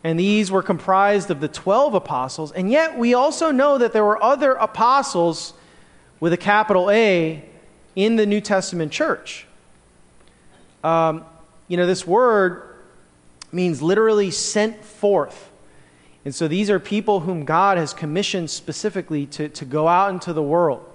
[0.03, 4.03] and these were comprised of the 12 apostles, and yet we also know that there
[4.03, 5.53] were other apostles
[6.21, 7.45] with a capital A
[7.97, 9.47] in the New Testament church.
[10.83, 11.27] Um,
[11.69, 12.77] you know, this word
[13.53, 15.51] means literally sent forth.
[16.25, 20.33] And so these are people whom God has commissioned specifically to, to go out into
[20.33, 20.89] the world.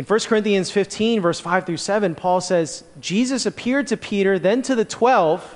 [0.00, 4.62] In 1 Corinthians 15, verse 5 through 7, Paul says, Jesus appeared to Peter, then
[4.62, 5.54] to the 12,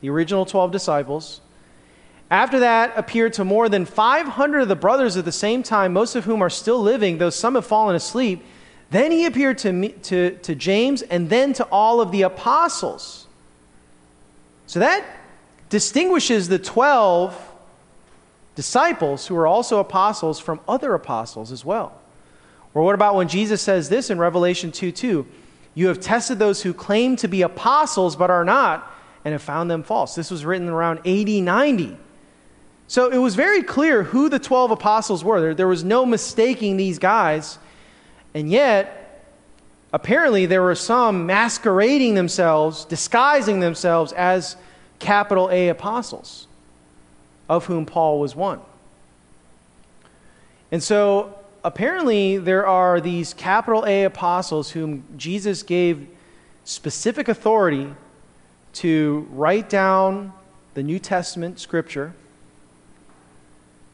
[0.00, 1.40] the original 12 disciples.
[2.32, 6.16] After that, appeared to more than 500 of the brothers at the same time, most
[6.16, 8.42] of whom are still living, though some have fallen asleep.
[8.90, 13.28] Then he appeared to, me, to, to James and then to all of the apostles.
[14.66, 15.04] So that
[15.68, 17.40] distinguishes the 12
[18.56, 22.00] disciples who are also apostles from other apostles as well.
[22.74, 25.26] Or what about when Jesus says this in Revelation 2 2?
[25.74, 28.90] You have tested those who claim to be apostles but are not,
[29.24, 30.14] and have found them false.
[30.14, 31.96] This was written around AD 90.
[32.86, 35.40] So it was very clear who the 12 apostles were.
[35.40, 37.58] There, there was no mistaking these guys.
[38.34, 39.24] And yet,
[39.92, 44.56] apparently, there were some masquerading themselves, disguising themselves as
[44.98, 46.48] capital A apostles,
[47.48, 48.60] of whom Paul was one.
[50.72, 56.08] And so apparently there are these capital A apostles whom Jesus gave
[56.64, 57.92] specific authority
[58.72, 60.32] to write down
[60.74, 62.14] the New Testament scripture.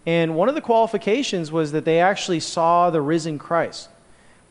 [0.05, 3.89] And one of the qualifications was that they actually saw the risen Christ.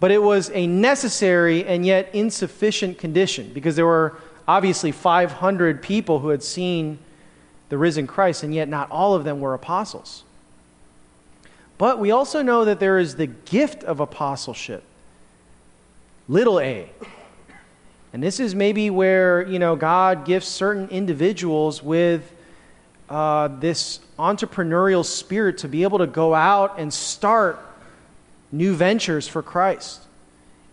[0.01, 6.19] But it was a necessary and yet insufficient condition because there were obviously 500 people
[6.19, 6.99] who had seen
[7.69, 10.24] the risen Christ, and yet not all of them were apostles.
[11.77, 14.83] But we also know that there is the gift of apostleship,
[16.27, 16.89] little a.
[18.13, 22.31] And this is maybe where, you know, God gifts certain individuals with
[23.09, 27.59] uh, this entrepreneurial spirit to be able to go out and start
[28.53, 30.01] new ventures for Christ.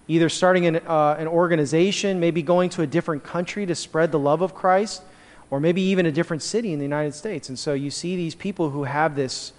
[0.07, 4.18] Either starting an, uh, an organization, maybe going to a different country to spread the
[4.18, 5.03] love of Christ,
[5.50, 7.48] or maybe even a different city in the United States.
[7.48, 9.53] And so you see these people who have this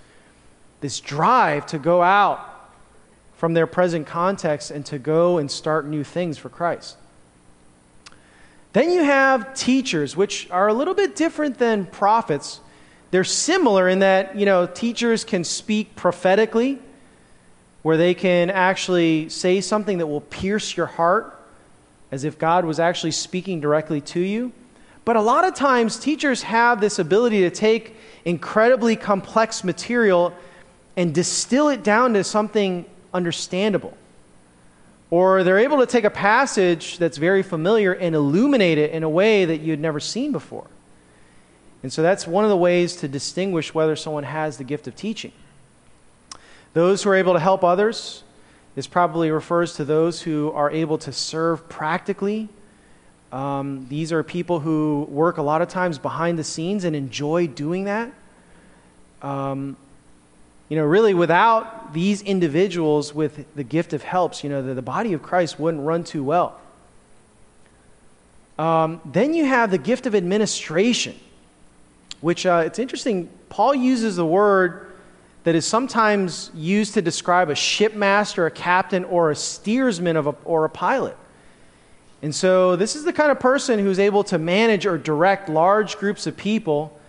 [0.83, 2.69] this drive to go out
[3.35, 6.97] from their present context and to go and start new things for Christ.
[8.73, 12.59] Then you have teachers, which are a little bit different than prophets.
[13.11, 16.79] They're similar in that, you know, teachers can speak prophetically,
[17.81, 21.39] where they can actually say something that will pierce your heart
[22.11, 24.51] as if God was actually speaking directly to you.
[25.05, 30.33] But a lot of times, teachers have this ability to take incredibly complex material
[30.95, 33.97] and distill it down to something understandable.
[35.09, 39.09] Or they're able to take a passage that's very familiar and illuminate it in a
[39.09, 40.67] way that you had never seen before.
[41.83, 44.95] And so that's one of the ways to distinguish whether someone has the gift of
[44.95, 45.33] teaching.
[46.73, 48.23] Those who are able to help others,
[48.73, 52.49] this probably refers to those who are able to serve practically.
[53.31, 57.47] Um, these are people who work a lot of times behind the scenes and enjoy
[57.47, 58.11] doing that.
[59.21, 59.77] Um,
[60.73, 64.81] you know, really without these individuals with the gift of helps, you know, the, the
[64.81, 66.59] body of Christ wouldn't run too well.
[68.57, 71.15] Um, then you have the gift of administration,
[72.21, 73.29] which uh, it's interesting.
[73.49, 74.91] Paul uses the word
[75.43, 80.35] that is sometimes used to describe a shipmaster, a captain, or a steersman of a,
[80.43, 81.15] or a pilot.
[82.23, 85.99] And so this is the kind of person who's able to manage or direct large
[85.99, 86.99] groups of people,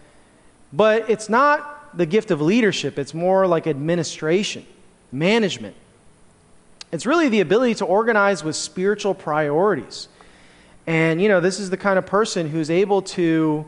[0.71, 4.67] but it's not the gift of leadership, it's more like administration,
[5.13, 5.77] management.
[6.93, 10.09] It's really the ability to organize with spiritual priorities.
[10.87, 13.67] And, you know, this is the kind of person who's able to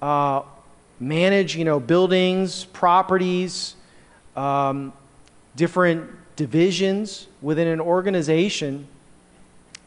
[0.00, 0.42] uh,
[0.98, 3.74] manage, you know, buildings, properties,
[4.36, 4.92] um,
[5.54, 8.88] different divisions within an organization.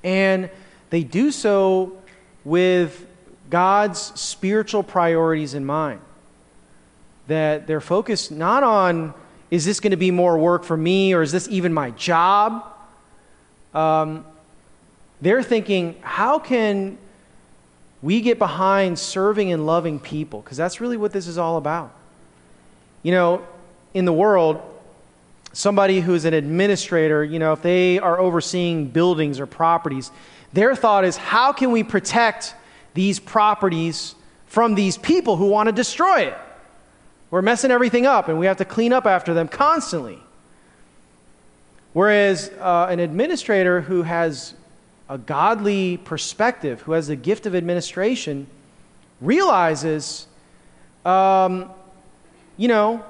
[0.03, 0.49] And
[0.89, 1.97] they do so
[2.43, 3.07] with
[3.49, 6.01] God's spiritual priorities in mind.
[7.27, 9.13] That they're focused not on,
[9.49, 12.65] is this going to be more work for me or is this even my job?
[13.73, 14.25] Um,
[15.21, 16.97] they're thinking, how can
[18.01, 20.41] we get behind serving and loving people?
[20.41, 21.95] Because that's really what this is all about.
[23.01, 23.47] You know,
[23.93, 24.61] in the world,
[25.53, 30.11] somebody who's an administrator, you know, if they are overseeing buildings or properties,
[30.51, 32.55] their thought is, how can we protect
[32.93, 34.15] these properties
[34.45, 36.37] from these people who want to destroy it?
[37.33, 40.19] We're messing everything up and we have to clean up after them constantly.
[41.91, 44.53] Whereas uh, an administrator who has
[45.09, 48.45] a godly perspective, who has the gift of administration,
[49.19, 50.27] realizes,
[51.05, 51.71] um,
[52.55, 53.03] you know,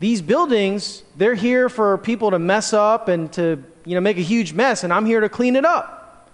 [0.00, 4.22] these buildings, they're here for people to mess up and to, you know, make a
[4.22, 6.30] huge mess, and I'm here to clean it up.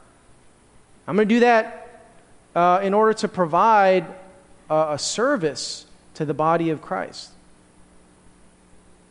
[1.09, 2.05] I'm going to do that
[2.55, 4.07] uh, in order to provide
[4.71, 7.31] a service to the body of Christ.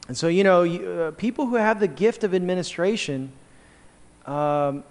[0.07, 3.31] And so, you know, you, uh, people who have the gift of administration,
[4.25, 4.83] um,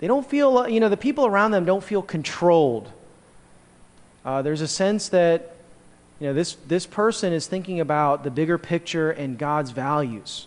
[0.00, 2.92] they don't feel, you know, the people around them don't feel controlled.
[4.24, 5.56] Uh, there's a sense that,
[6.20, 10.46] you know, this, this person is thinking about the bigger picture and God's values.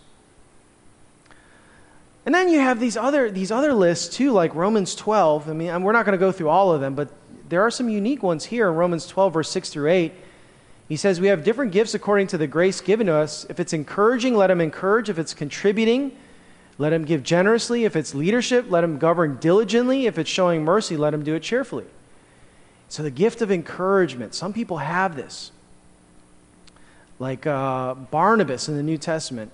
[2.27, 5.49] And then you have these other, these other lists too, like Romans 12.
[5.49, 7.09] I mean, we're not going to go through all of them, but
[7.49, 10.13] there are some unique ones here in Romans 12, verse 6 through 8.
[10.87, 13.45] He says, We have different gifts according to the grace given to us.
[13.49, 15.09] If it's encouraging, let him encourage.
[15.09, 16.15] If it's contributing,
[16.77, 17.83] let him give generously.
[17.85, 20.05] If it's leadership, let him govern diligently.
[20.05, 21.85] If it's showing mercy, let him do it cheerfully.
[22.89, 25.51] So, the gift of encouragement, some people have this.
[27.19, 29.51] Like uh, Barnabas in the New Testament,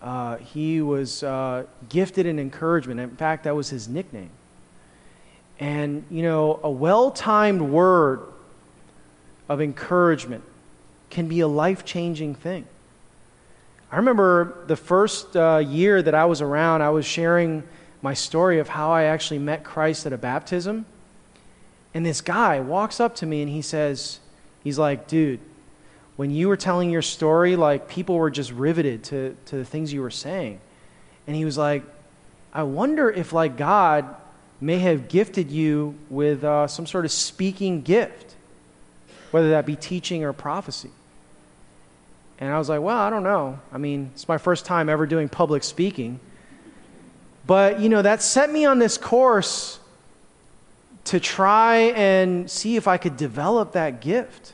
[0.00, 3.00] uh, he was uh, gifted in encouragement.
[3.00, 4.30] In fact, that was his nickname.
[5.58, 8.20] And, you know, a well timed word
[9.48, 10.44] of encouragement
[11.10, 12.66] can be a life changing thing.
[13.90, 17.62] I remember the first uh, year that I was around, I was sharing
[18.02, 20.84] my story of how I actually met Christ at a baptism.
[21.94, 24.20] And this guy walks up to me and he says,
[24.62, 25.40] he's like, dude,
[26.16, 29.92] when you were telling your story, like people were just riveted to, to the things
[29.92, 30.60] you were saying.
[31.26, 31.82] And he was like,
[32.52, 34.14] I wonder if like God
[34.60, 38.34] may have gifted you with uh, some sort of speaking gift
[39.30, 40.90] whether that be teaching or prophecy.
[42.38, 43.58] And I was like, well, I don't know.
[43.72, 46.20] I mean, it's my first time ever doing public speaking.
[47.46, 49.80] But, you know, that set me on this course
[51.04, 54.52] to try and see if I could develop that gift.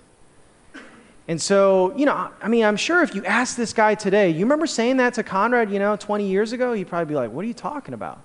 [1.27, 4.45] And so, you know, I mean, I'm sure if you ask this guy today, you
[4.45, 6.73] remember saying that to Conrad, you know, 20 years ago?
[6.73, 8.21] He'd probably be like, what are you talking about?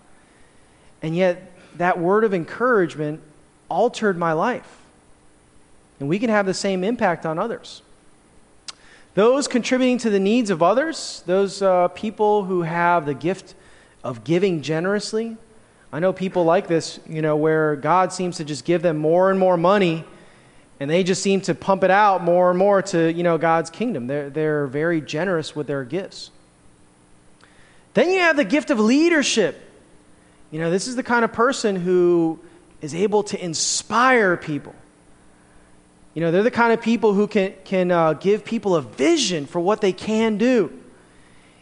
[1.01, 3.21] And yet, that word of encouragement
[3.69, 4.79] altered my life.
[5.99, 7.81] And we can have the same impact on others.
[9.15, 13.55] Those contributing to the needs of others, those uh, people who have the gift
[14.03, 15.35] of giving generously.
[15.91, 19.29] I know people like this, you know, where God seems to just give them more
[19.29, 20.05] and more money
[20.79, 23.69] and they just seem to pump it out more and more to, you know, God's
[23.69, 24.07] kingdom.
[24.07, 26.31] They're, they're very generous with their gifts.
[27.93, 29.59] Then you have the gift of leadership.
[30.51, 32.39] You know, this is the kind of person who
[32.81, 34.73] is able to inspire people.
[36.19, 39.45] You know, they're the kind of people who can, can uh, give people a vision
[39.45, 40.69] for what they can do.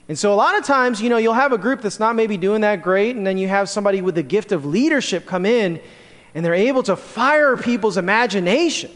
[0.10, 2.38] And so, a lot of times, you know, you'll have a group that's not maybe
[2.38, 5.80] doing that great, and then you have somebody with the gift of leadership come in,
[6.34, 8.90] and they're able to fire people's imagination,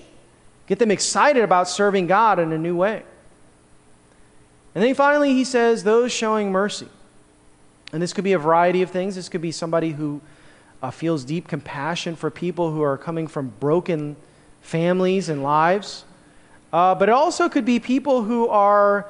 [0.65, 3.03] get them excited about serving God in a new way.
[4.73, 6.87] And then finally, he says, those showing mercy.
[7.93, 9.13] And this could be a variety of things.
[9.13, 10.21] This could be somebody who
[10.81, 14.15] uh, feels deep compassion for people who are coming from broken
[14.61, 16.05] families and lives.
[16.71, 19.07] Uh, but it also could be people who are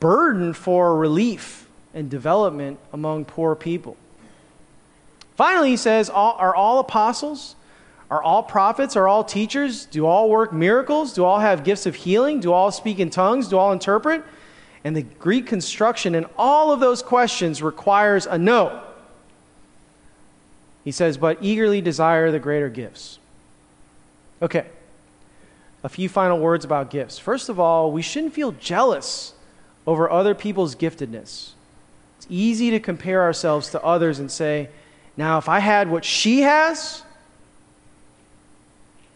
[0.00, 3.96] burdened for relief and development among poor people.
[5.36, 7.56] Finally, he says, Are all apostles?
[8.10, 8.96] Are all prophets?
[8.96, 9.86] Are all teachers?
[9.86, 11.14] Do all work miracles?
[11.14, 12.40] Do all have gifts of healing?
[12.40, 13.48] Do all speak in tongues?
[13.48, 14.24] Do all interpret?
[14.82, 18.82] And the Greek construction in all of those questions requires a no.
[20.82, 23.19] He says, But eagerly desire the greater gifts.
[24.42, 24.66] Okay.
[25.82, 27.18] a few final words about gifts.
[27.18, 29.32] First of all, we shouldn't feel jealous
[29.86, 31.50] over other people's giftedness.
[32.18, 34.68] It's easy to compare ourselves to others and say,
[35.16, 37.02] now, if I had what she has,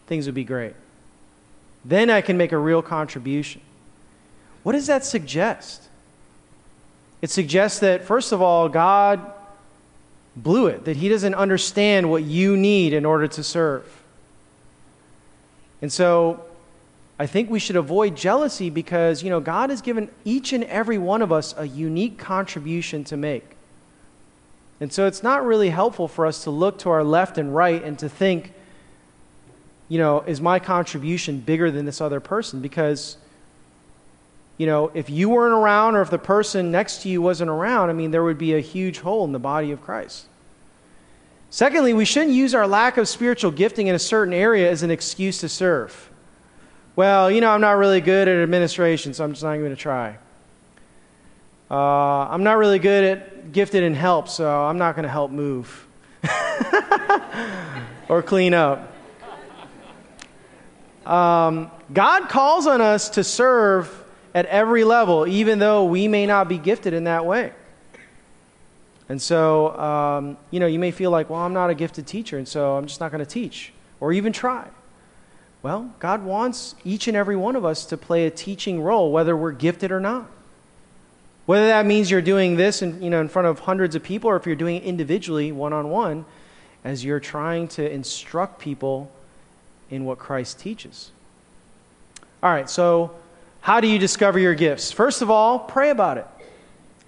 [0.07, 0.73] things would be great.
[1.83, 3.61] Then I can make a real contribution.
[4.63, 5.83] What does that suggest?
[7.21, 9.21] It suggests that, first of all, God
[10.35, 14.03] blew it, that He doesn't understand what you need in order to serve.
[15.85, 16.43] And so
[17.19, 20.97] I think we should avoid jealousy because, you know, God has given each and every
[20.97, 23.51] one of us a unique contribution to make.
[24.79, 27.83] And so it's not really helpful for us to look to our left and right
[27.83, 28.51] and to think,
[29.87, 32.61] you know, is my contribution bigger than this other person?
[32.61, 33.17] Because,
[34.57, 37.91] you know, if you weren't around or if the person next to you wasn't around,
[37.91, 40.25] I mean, there would be a huge hole in the body of Christ.
[41.55, 44.91] Secondly, we shouldn't use our lack of spiritual gifting in a certain area as an
[44.91, 46.09] excuse to serve.
[46.97, 49.77] Well, you know, I'm not really good at administration, so I'm just not going to
[49.77, 50.17] try.
[51.71, 55.31] Uh, I'm not really good at gifted in help, so I'm not going to help
[55.31, 55.87] move
[58.09, 58.91] or clean up.
[61.05, 64.03] Um, God calls on us to serve
[64.33, 67.53] at every level, even though we may not be gifted in that way.
[69.07, 72.37] And so, um, you know, you may feel like, well, I'm not a gifted teacher,
[72.37, 74.67] and so I'm just not going to teach or even try.
[75.61, 79.35] Well, God wants each and every one of us to play a teaching role, whether
[79.35, 80.29] we're gifted or not.
[81.45, 84.29] Whether that means you're doing this in, you know, in front of hundreds of people
[84.29, 86.25] or if you're doing it individually, one on one,
[86.83, 89.11] as you're trying to instruct people
[89.89, 91.11] in what Christ teaches.
[92.41, 93.15] All right, so
[93.61, 94.91] how do you discover your gifts?
[94.91, 96.27] First of all, pray about it.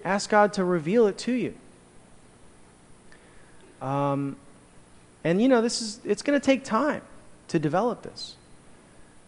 [0.04, 1.54] Ask God to reveal it to you.
[3.80, 4.36] Um,
[5.24, 7.02] and you know, this is it's going to take time
[7.48, 8.36] to develop this.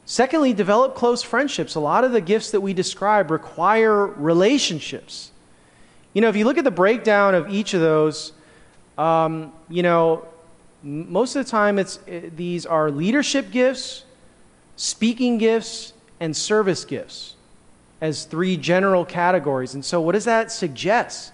[0.07, 1.74] Secondly, develop close friendships.
[1.74, 5.30] A lot of the gifts that we describe require relationships.
[6.14, 8.32] You know, if you look at the breakdown of each of those,
[8.98, 10.26] um, you know,
[10.82, 14.05] most of the time it's it, these are leadership gifts,
[14.76, 17.36] speaking gifts, and service gifts
[18.01, 19.74] as three general categories.
[19.74, 21.32] And so, what does that suggest?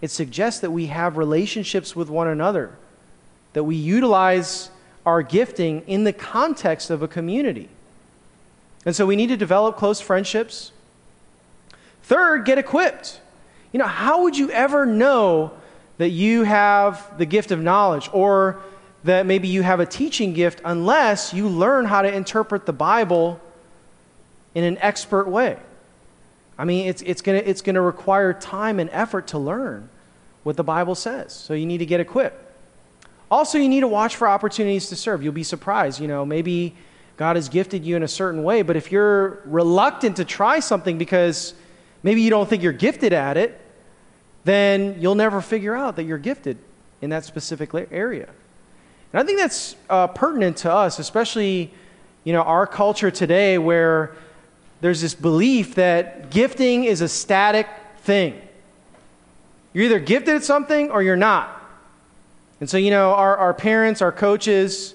[0.00, 2.76] It suggests that we have relationships with one another,
[3.52, 4.70] that we utilize
[5.04, 7.68] our gifting in the context of a community.
[8.84, 10.72] And so we need to develop close friendships.
[12.04, 13.20] Third, get equipped.
[13.72, 15.52] You know, how would you ever know
[15.98, 18.60] that you have the gift of knowledge or
[19.04, 23.40] that maybe you have a teaching gift unless you learn how to interpret the Bible
[24.54, 25.58] in an expert way?
[26.58, 29.88] I mean, it's, it's going to it's gonna require time and effort to learn
[30.42, 31.32] what the Bible says.
[31.32, 32.44] So you need to get equipped.
[33.30, 35.22] Also, you need to watch for opportunities to serve.
[35.22, 36.00] You'll be surprised.
[36.00, 36.74] You know, maybe
[37.16, 40.98] God has gifted you in a certain way, but if you're reluctant to try something
[40.98, 41.54] because
[42.02, 43.60] maybe you don't think you're gifted at it,
[44.44, 46.56] then you'll never figure out that you're gifted
[47.02, 48.28] in that specific area.
[49.12, 51.72] And I think that's uh, pertinent to us, especially
[52.24, 54.14] you know our culture today, where
[54.80, 57.68] there's this belief that gifting is a static
[57.98, 58.40] thing.
[59.72, 61.54] You're either gifted at something or you're not.
[62.60, 64.94] And so, you know, our, our parents, our coaches,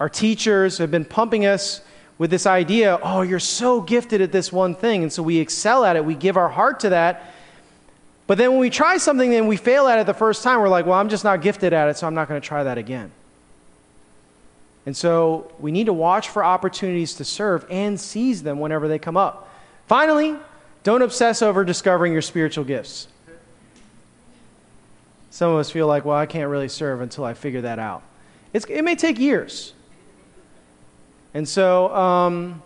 [0.00, 1.80] our teachers have been pumping us
[2.16, 5.02] with this idea oh, you're so gifted at this one thing.
[5.02, 7.34] And so we excel at it, we give our heart to that.
[8.26, 10.68] But then when we try something and we fail at it the first time, we're
[10.68, 12.78] like, well, I'm just not gifted at it, so I'm not going to try that
[12.78, 13.10] again.
[14.86, 18.98] And so we need to watch for opportunities to serve and seize them whenever they
[18.98, 19.48] come up.
[19.86, 20.36] Finally,
[20.82, 23.08] don't obsess over discovering your spiritual gifts.
[25.30, 28.02] Some of us feel like, well, I can't really serve until I figure that out.
[28.52, 29.72] It's, it may take years.
[31.32, 32.62] And so, um,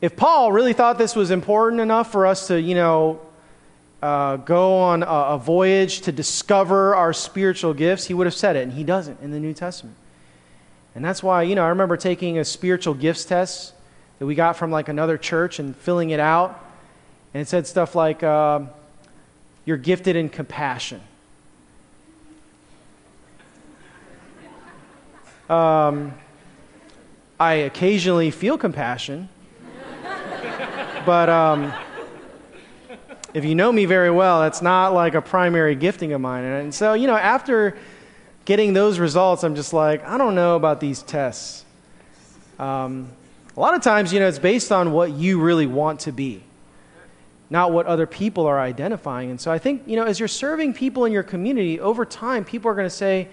[0.00, 3.20] if Paul really thought this was important enough for us to, you know,
[4.02, 8.56] uh, go on a, a voyage to discover our spiritual gifts, he would have said
[8.56, 9.96] it, and he doesn't in the New Testament.
[10.94, 13.74] And that's why, you know, I remember taking a spiritual gifts test
[14.18, 16.64] that we got from like another church and filling it out.
[17.34, 18.60] And it said stuff like, uh,
[19.64, 21.00] you're gifted in compassion.
[25.48, 26.14] Um,
[27.38, 29.28] I occasionally feel compassion.
[31.06, 31.72] but um,
[33.34, 36.44] if you know me very well, that's not like a primary gifting of mine.
[36.44, 37.76] And so, you know, after
[38.44, 41.64] getting those results, I'm just like, I don't know about these tests.
[42.58, 43.08] Um,
[43.56, 46.42] a lot of times, you know, it's based on what you really want to be,
[47.50, 49.30] not what other people are identifying.
[49.30, 52.44] And so I think, you know, as you're serving people in your community, over time,
[52.44, 53.28] people are going to say,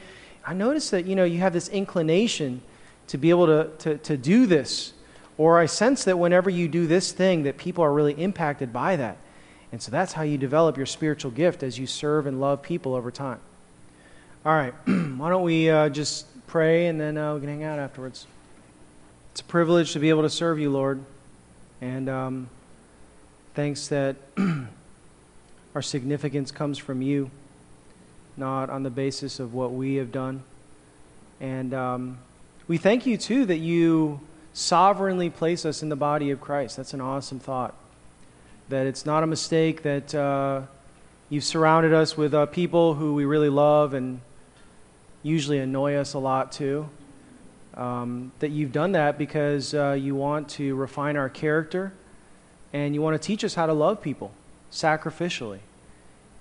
[0.45, 2.61] I notice that, you know, you have this inclination
[3.07, 4.93] to be able to, to, to do this.
[5.37, 8.97] Or I sense that whenever you do this thing, that people are really impacted by
[8.97, 9.17] that.
[9.71, 12.95] And so that's how you develop your spiritual gift as you serve and love people
[12.95, 13.39] over time.
[14.45, 17.77] All right, why don't we uh, just pray and then uh, we can hang out
[17.77, 18.25] afterwards.
[19.31, 21.03] It's a privilege to be able to serve you, Lord.
[21.81, 22.49] And um,
[23.53, 24.15] thanks that
[25.75, 27.31] our significance comes from you,
[28.37, 30.43] not on the basis of what we have done.
[31.41, 32.19] And um,
[32.65, 34.21] we thank you, too, that you
[34.53, 36.77] sovereignly place us in the body of Christ.
[36.77, 37.75] That's an awesome thought.
[38.69, 40.61] That it's not a mistake that uh,
[41.27, 44.21] you've surrounded us with uh, people who we really love and
[45.23, 46.89] usually annoy us a lot, too.
[47.75, 51.93] Um, that you've done that because uh, you want to refine our character
[52.73, 54.31] and you want to teach us how to love people
[54.71, 55.59] sacrificially.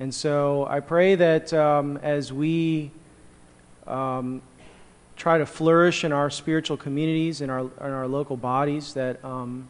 [0.00, 2.90] And so I pray that um, as we
[3.86, 4.42] um,
[5.16, 9.68] try to flourish in our spiritual communities, in our, in our local bodies, that um,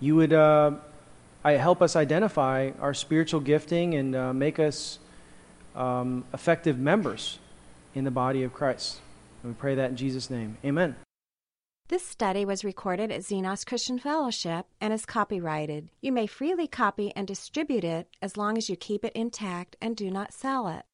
[0.00, 0.72] you would uh,
[1.44, 4.98] help us identify our spiritual gifting and uh, make us
[5.74, 7.38] um, effective members
[7.96, 9.00] in the body of Christ.
[9.42, 10.58] And we pray that in Jesus' name.
[10.64, 10.94] Amen.
[11.88, 15.88] This study was recorded at Xenos Christian Fellowship and is copyrighted.
[16.00, 19.96] You may freely copy and distribute it as long as you keep it intact and
[19.96, 20.84] do not sell it.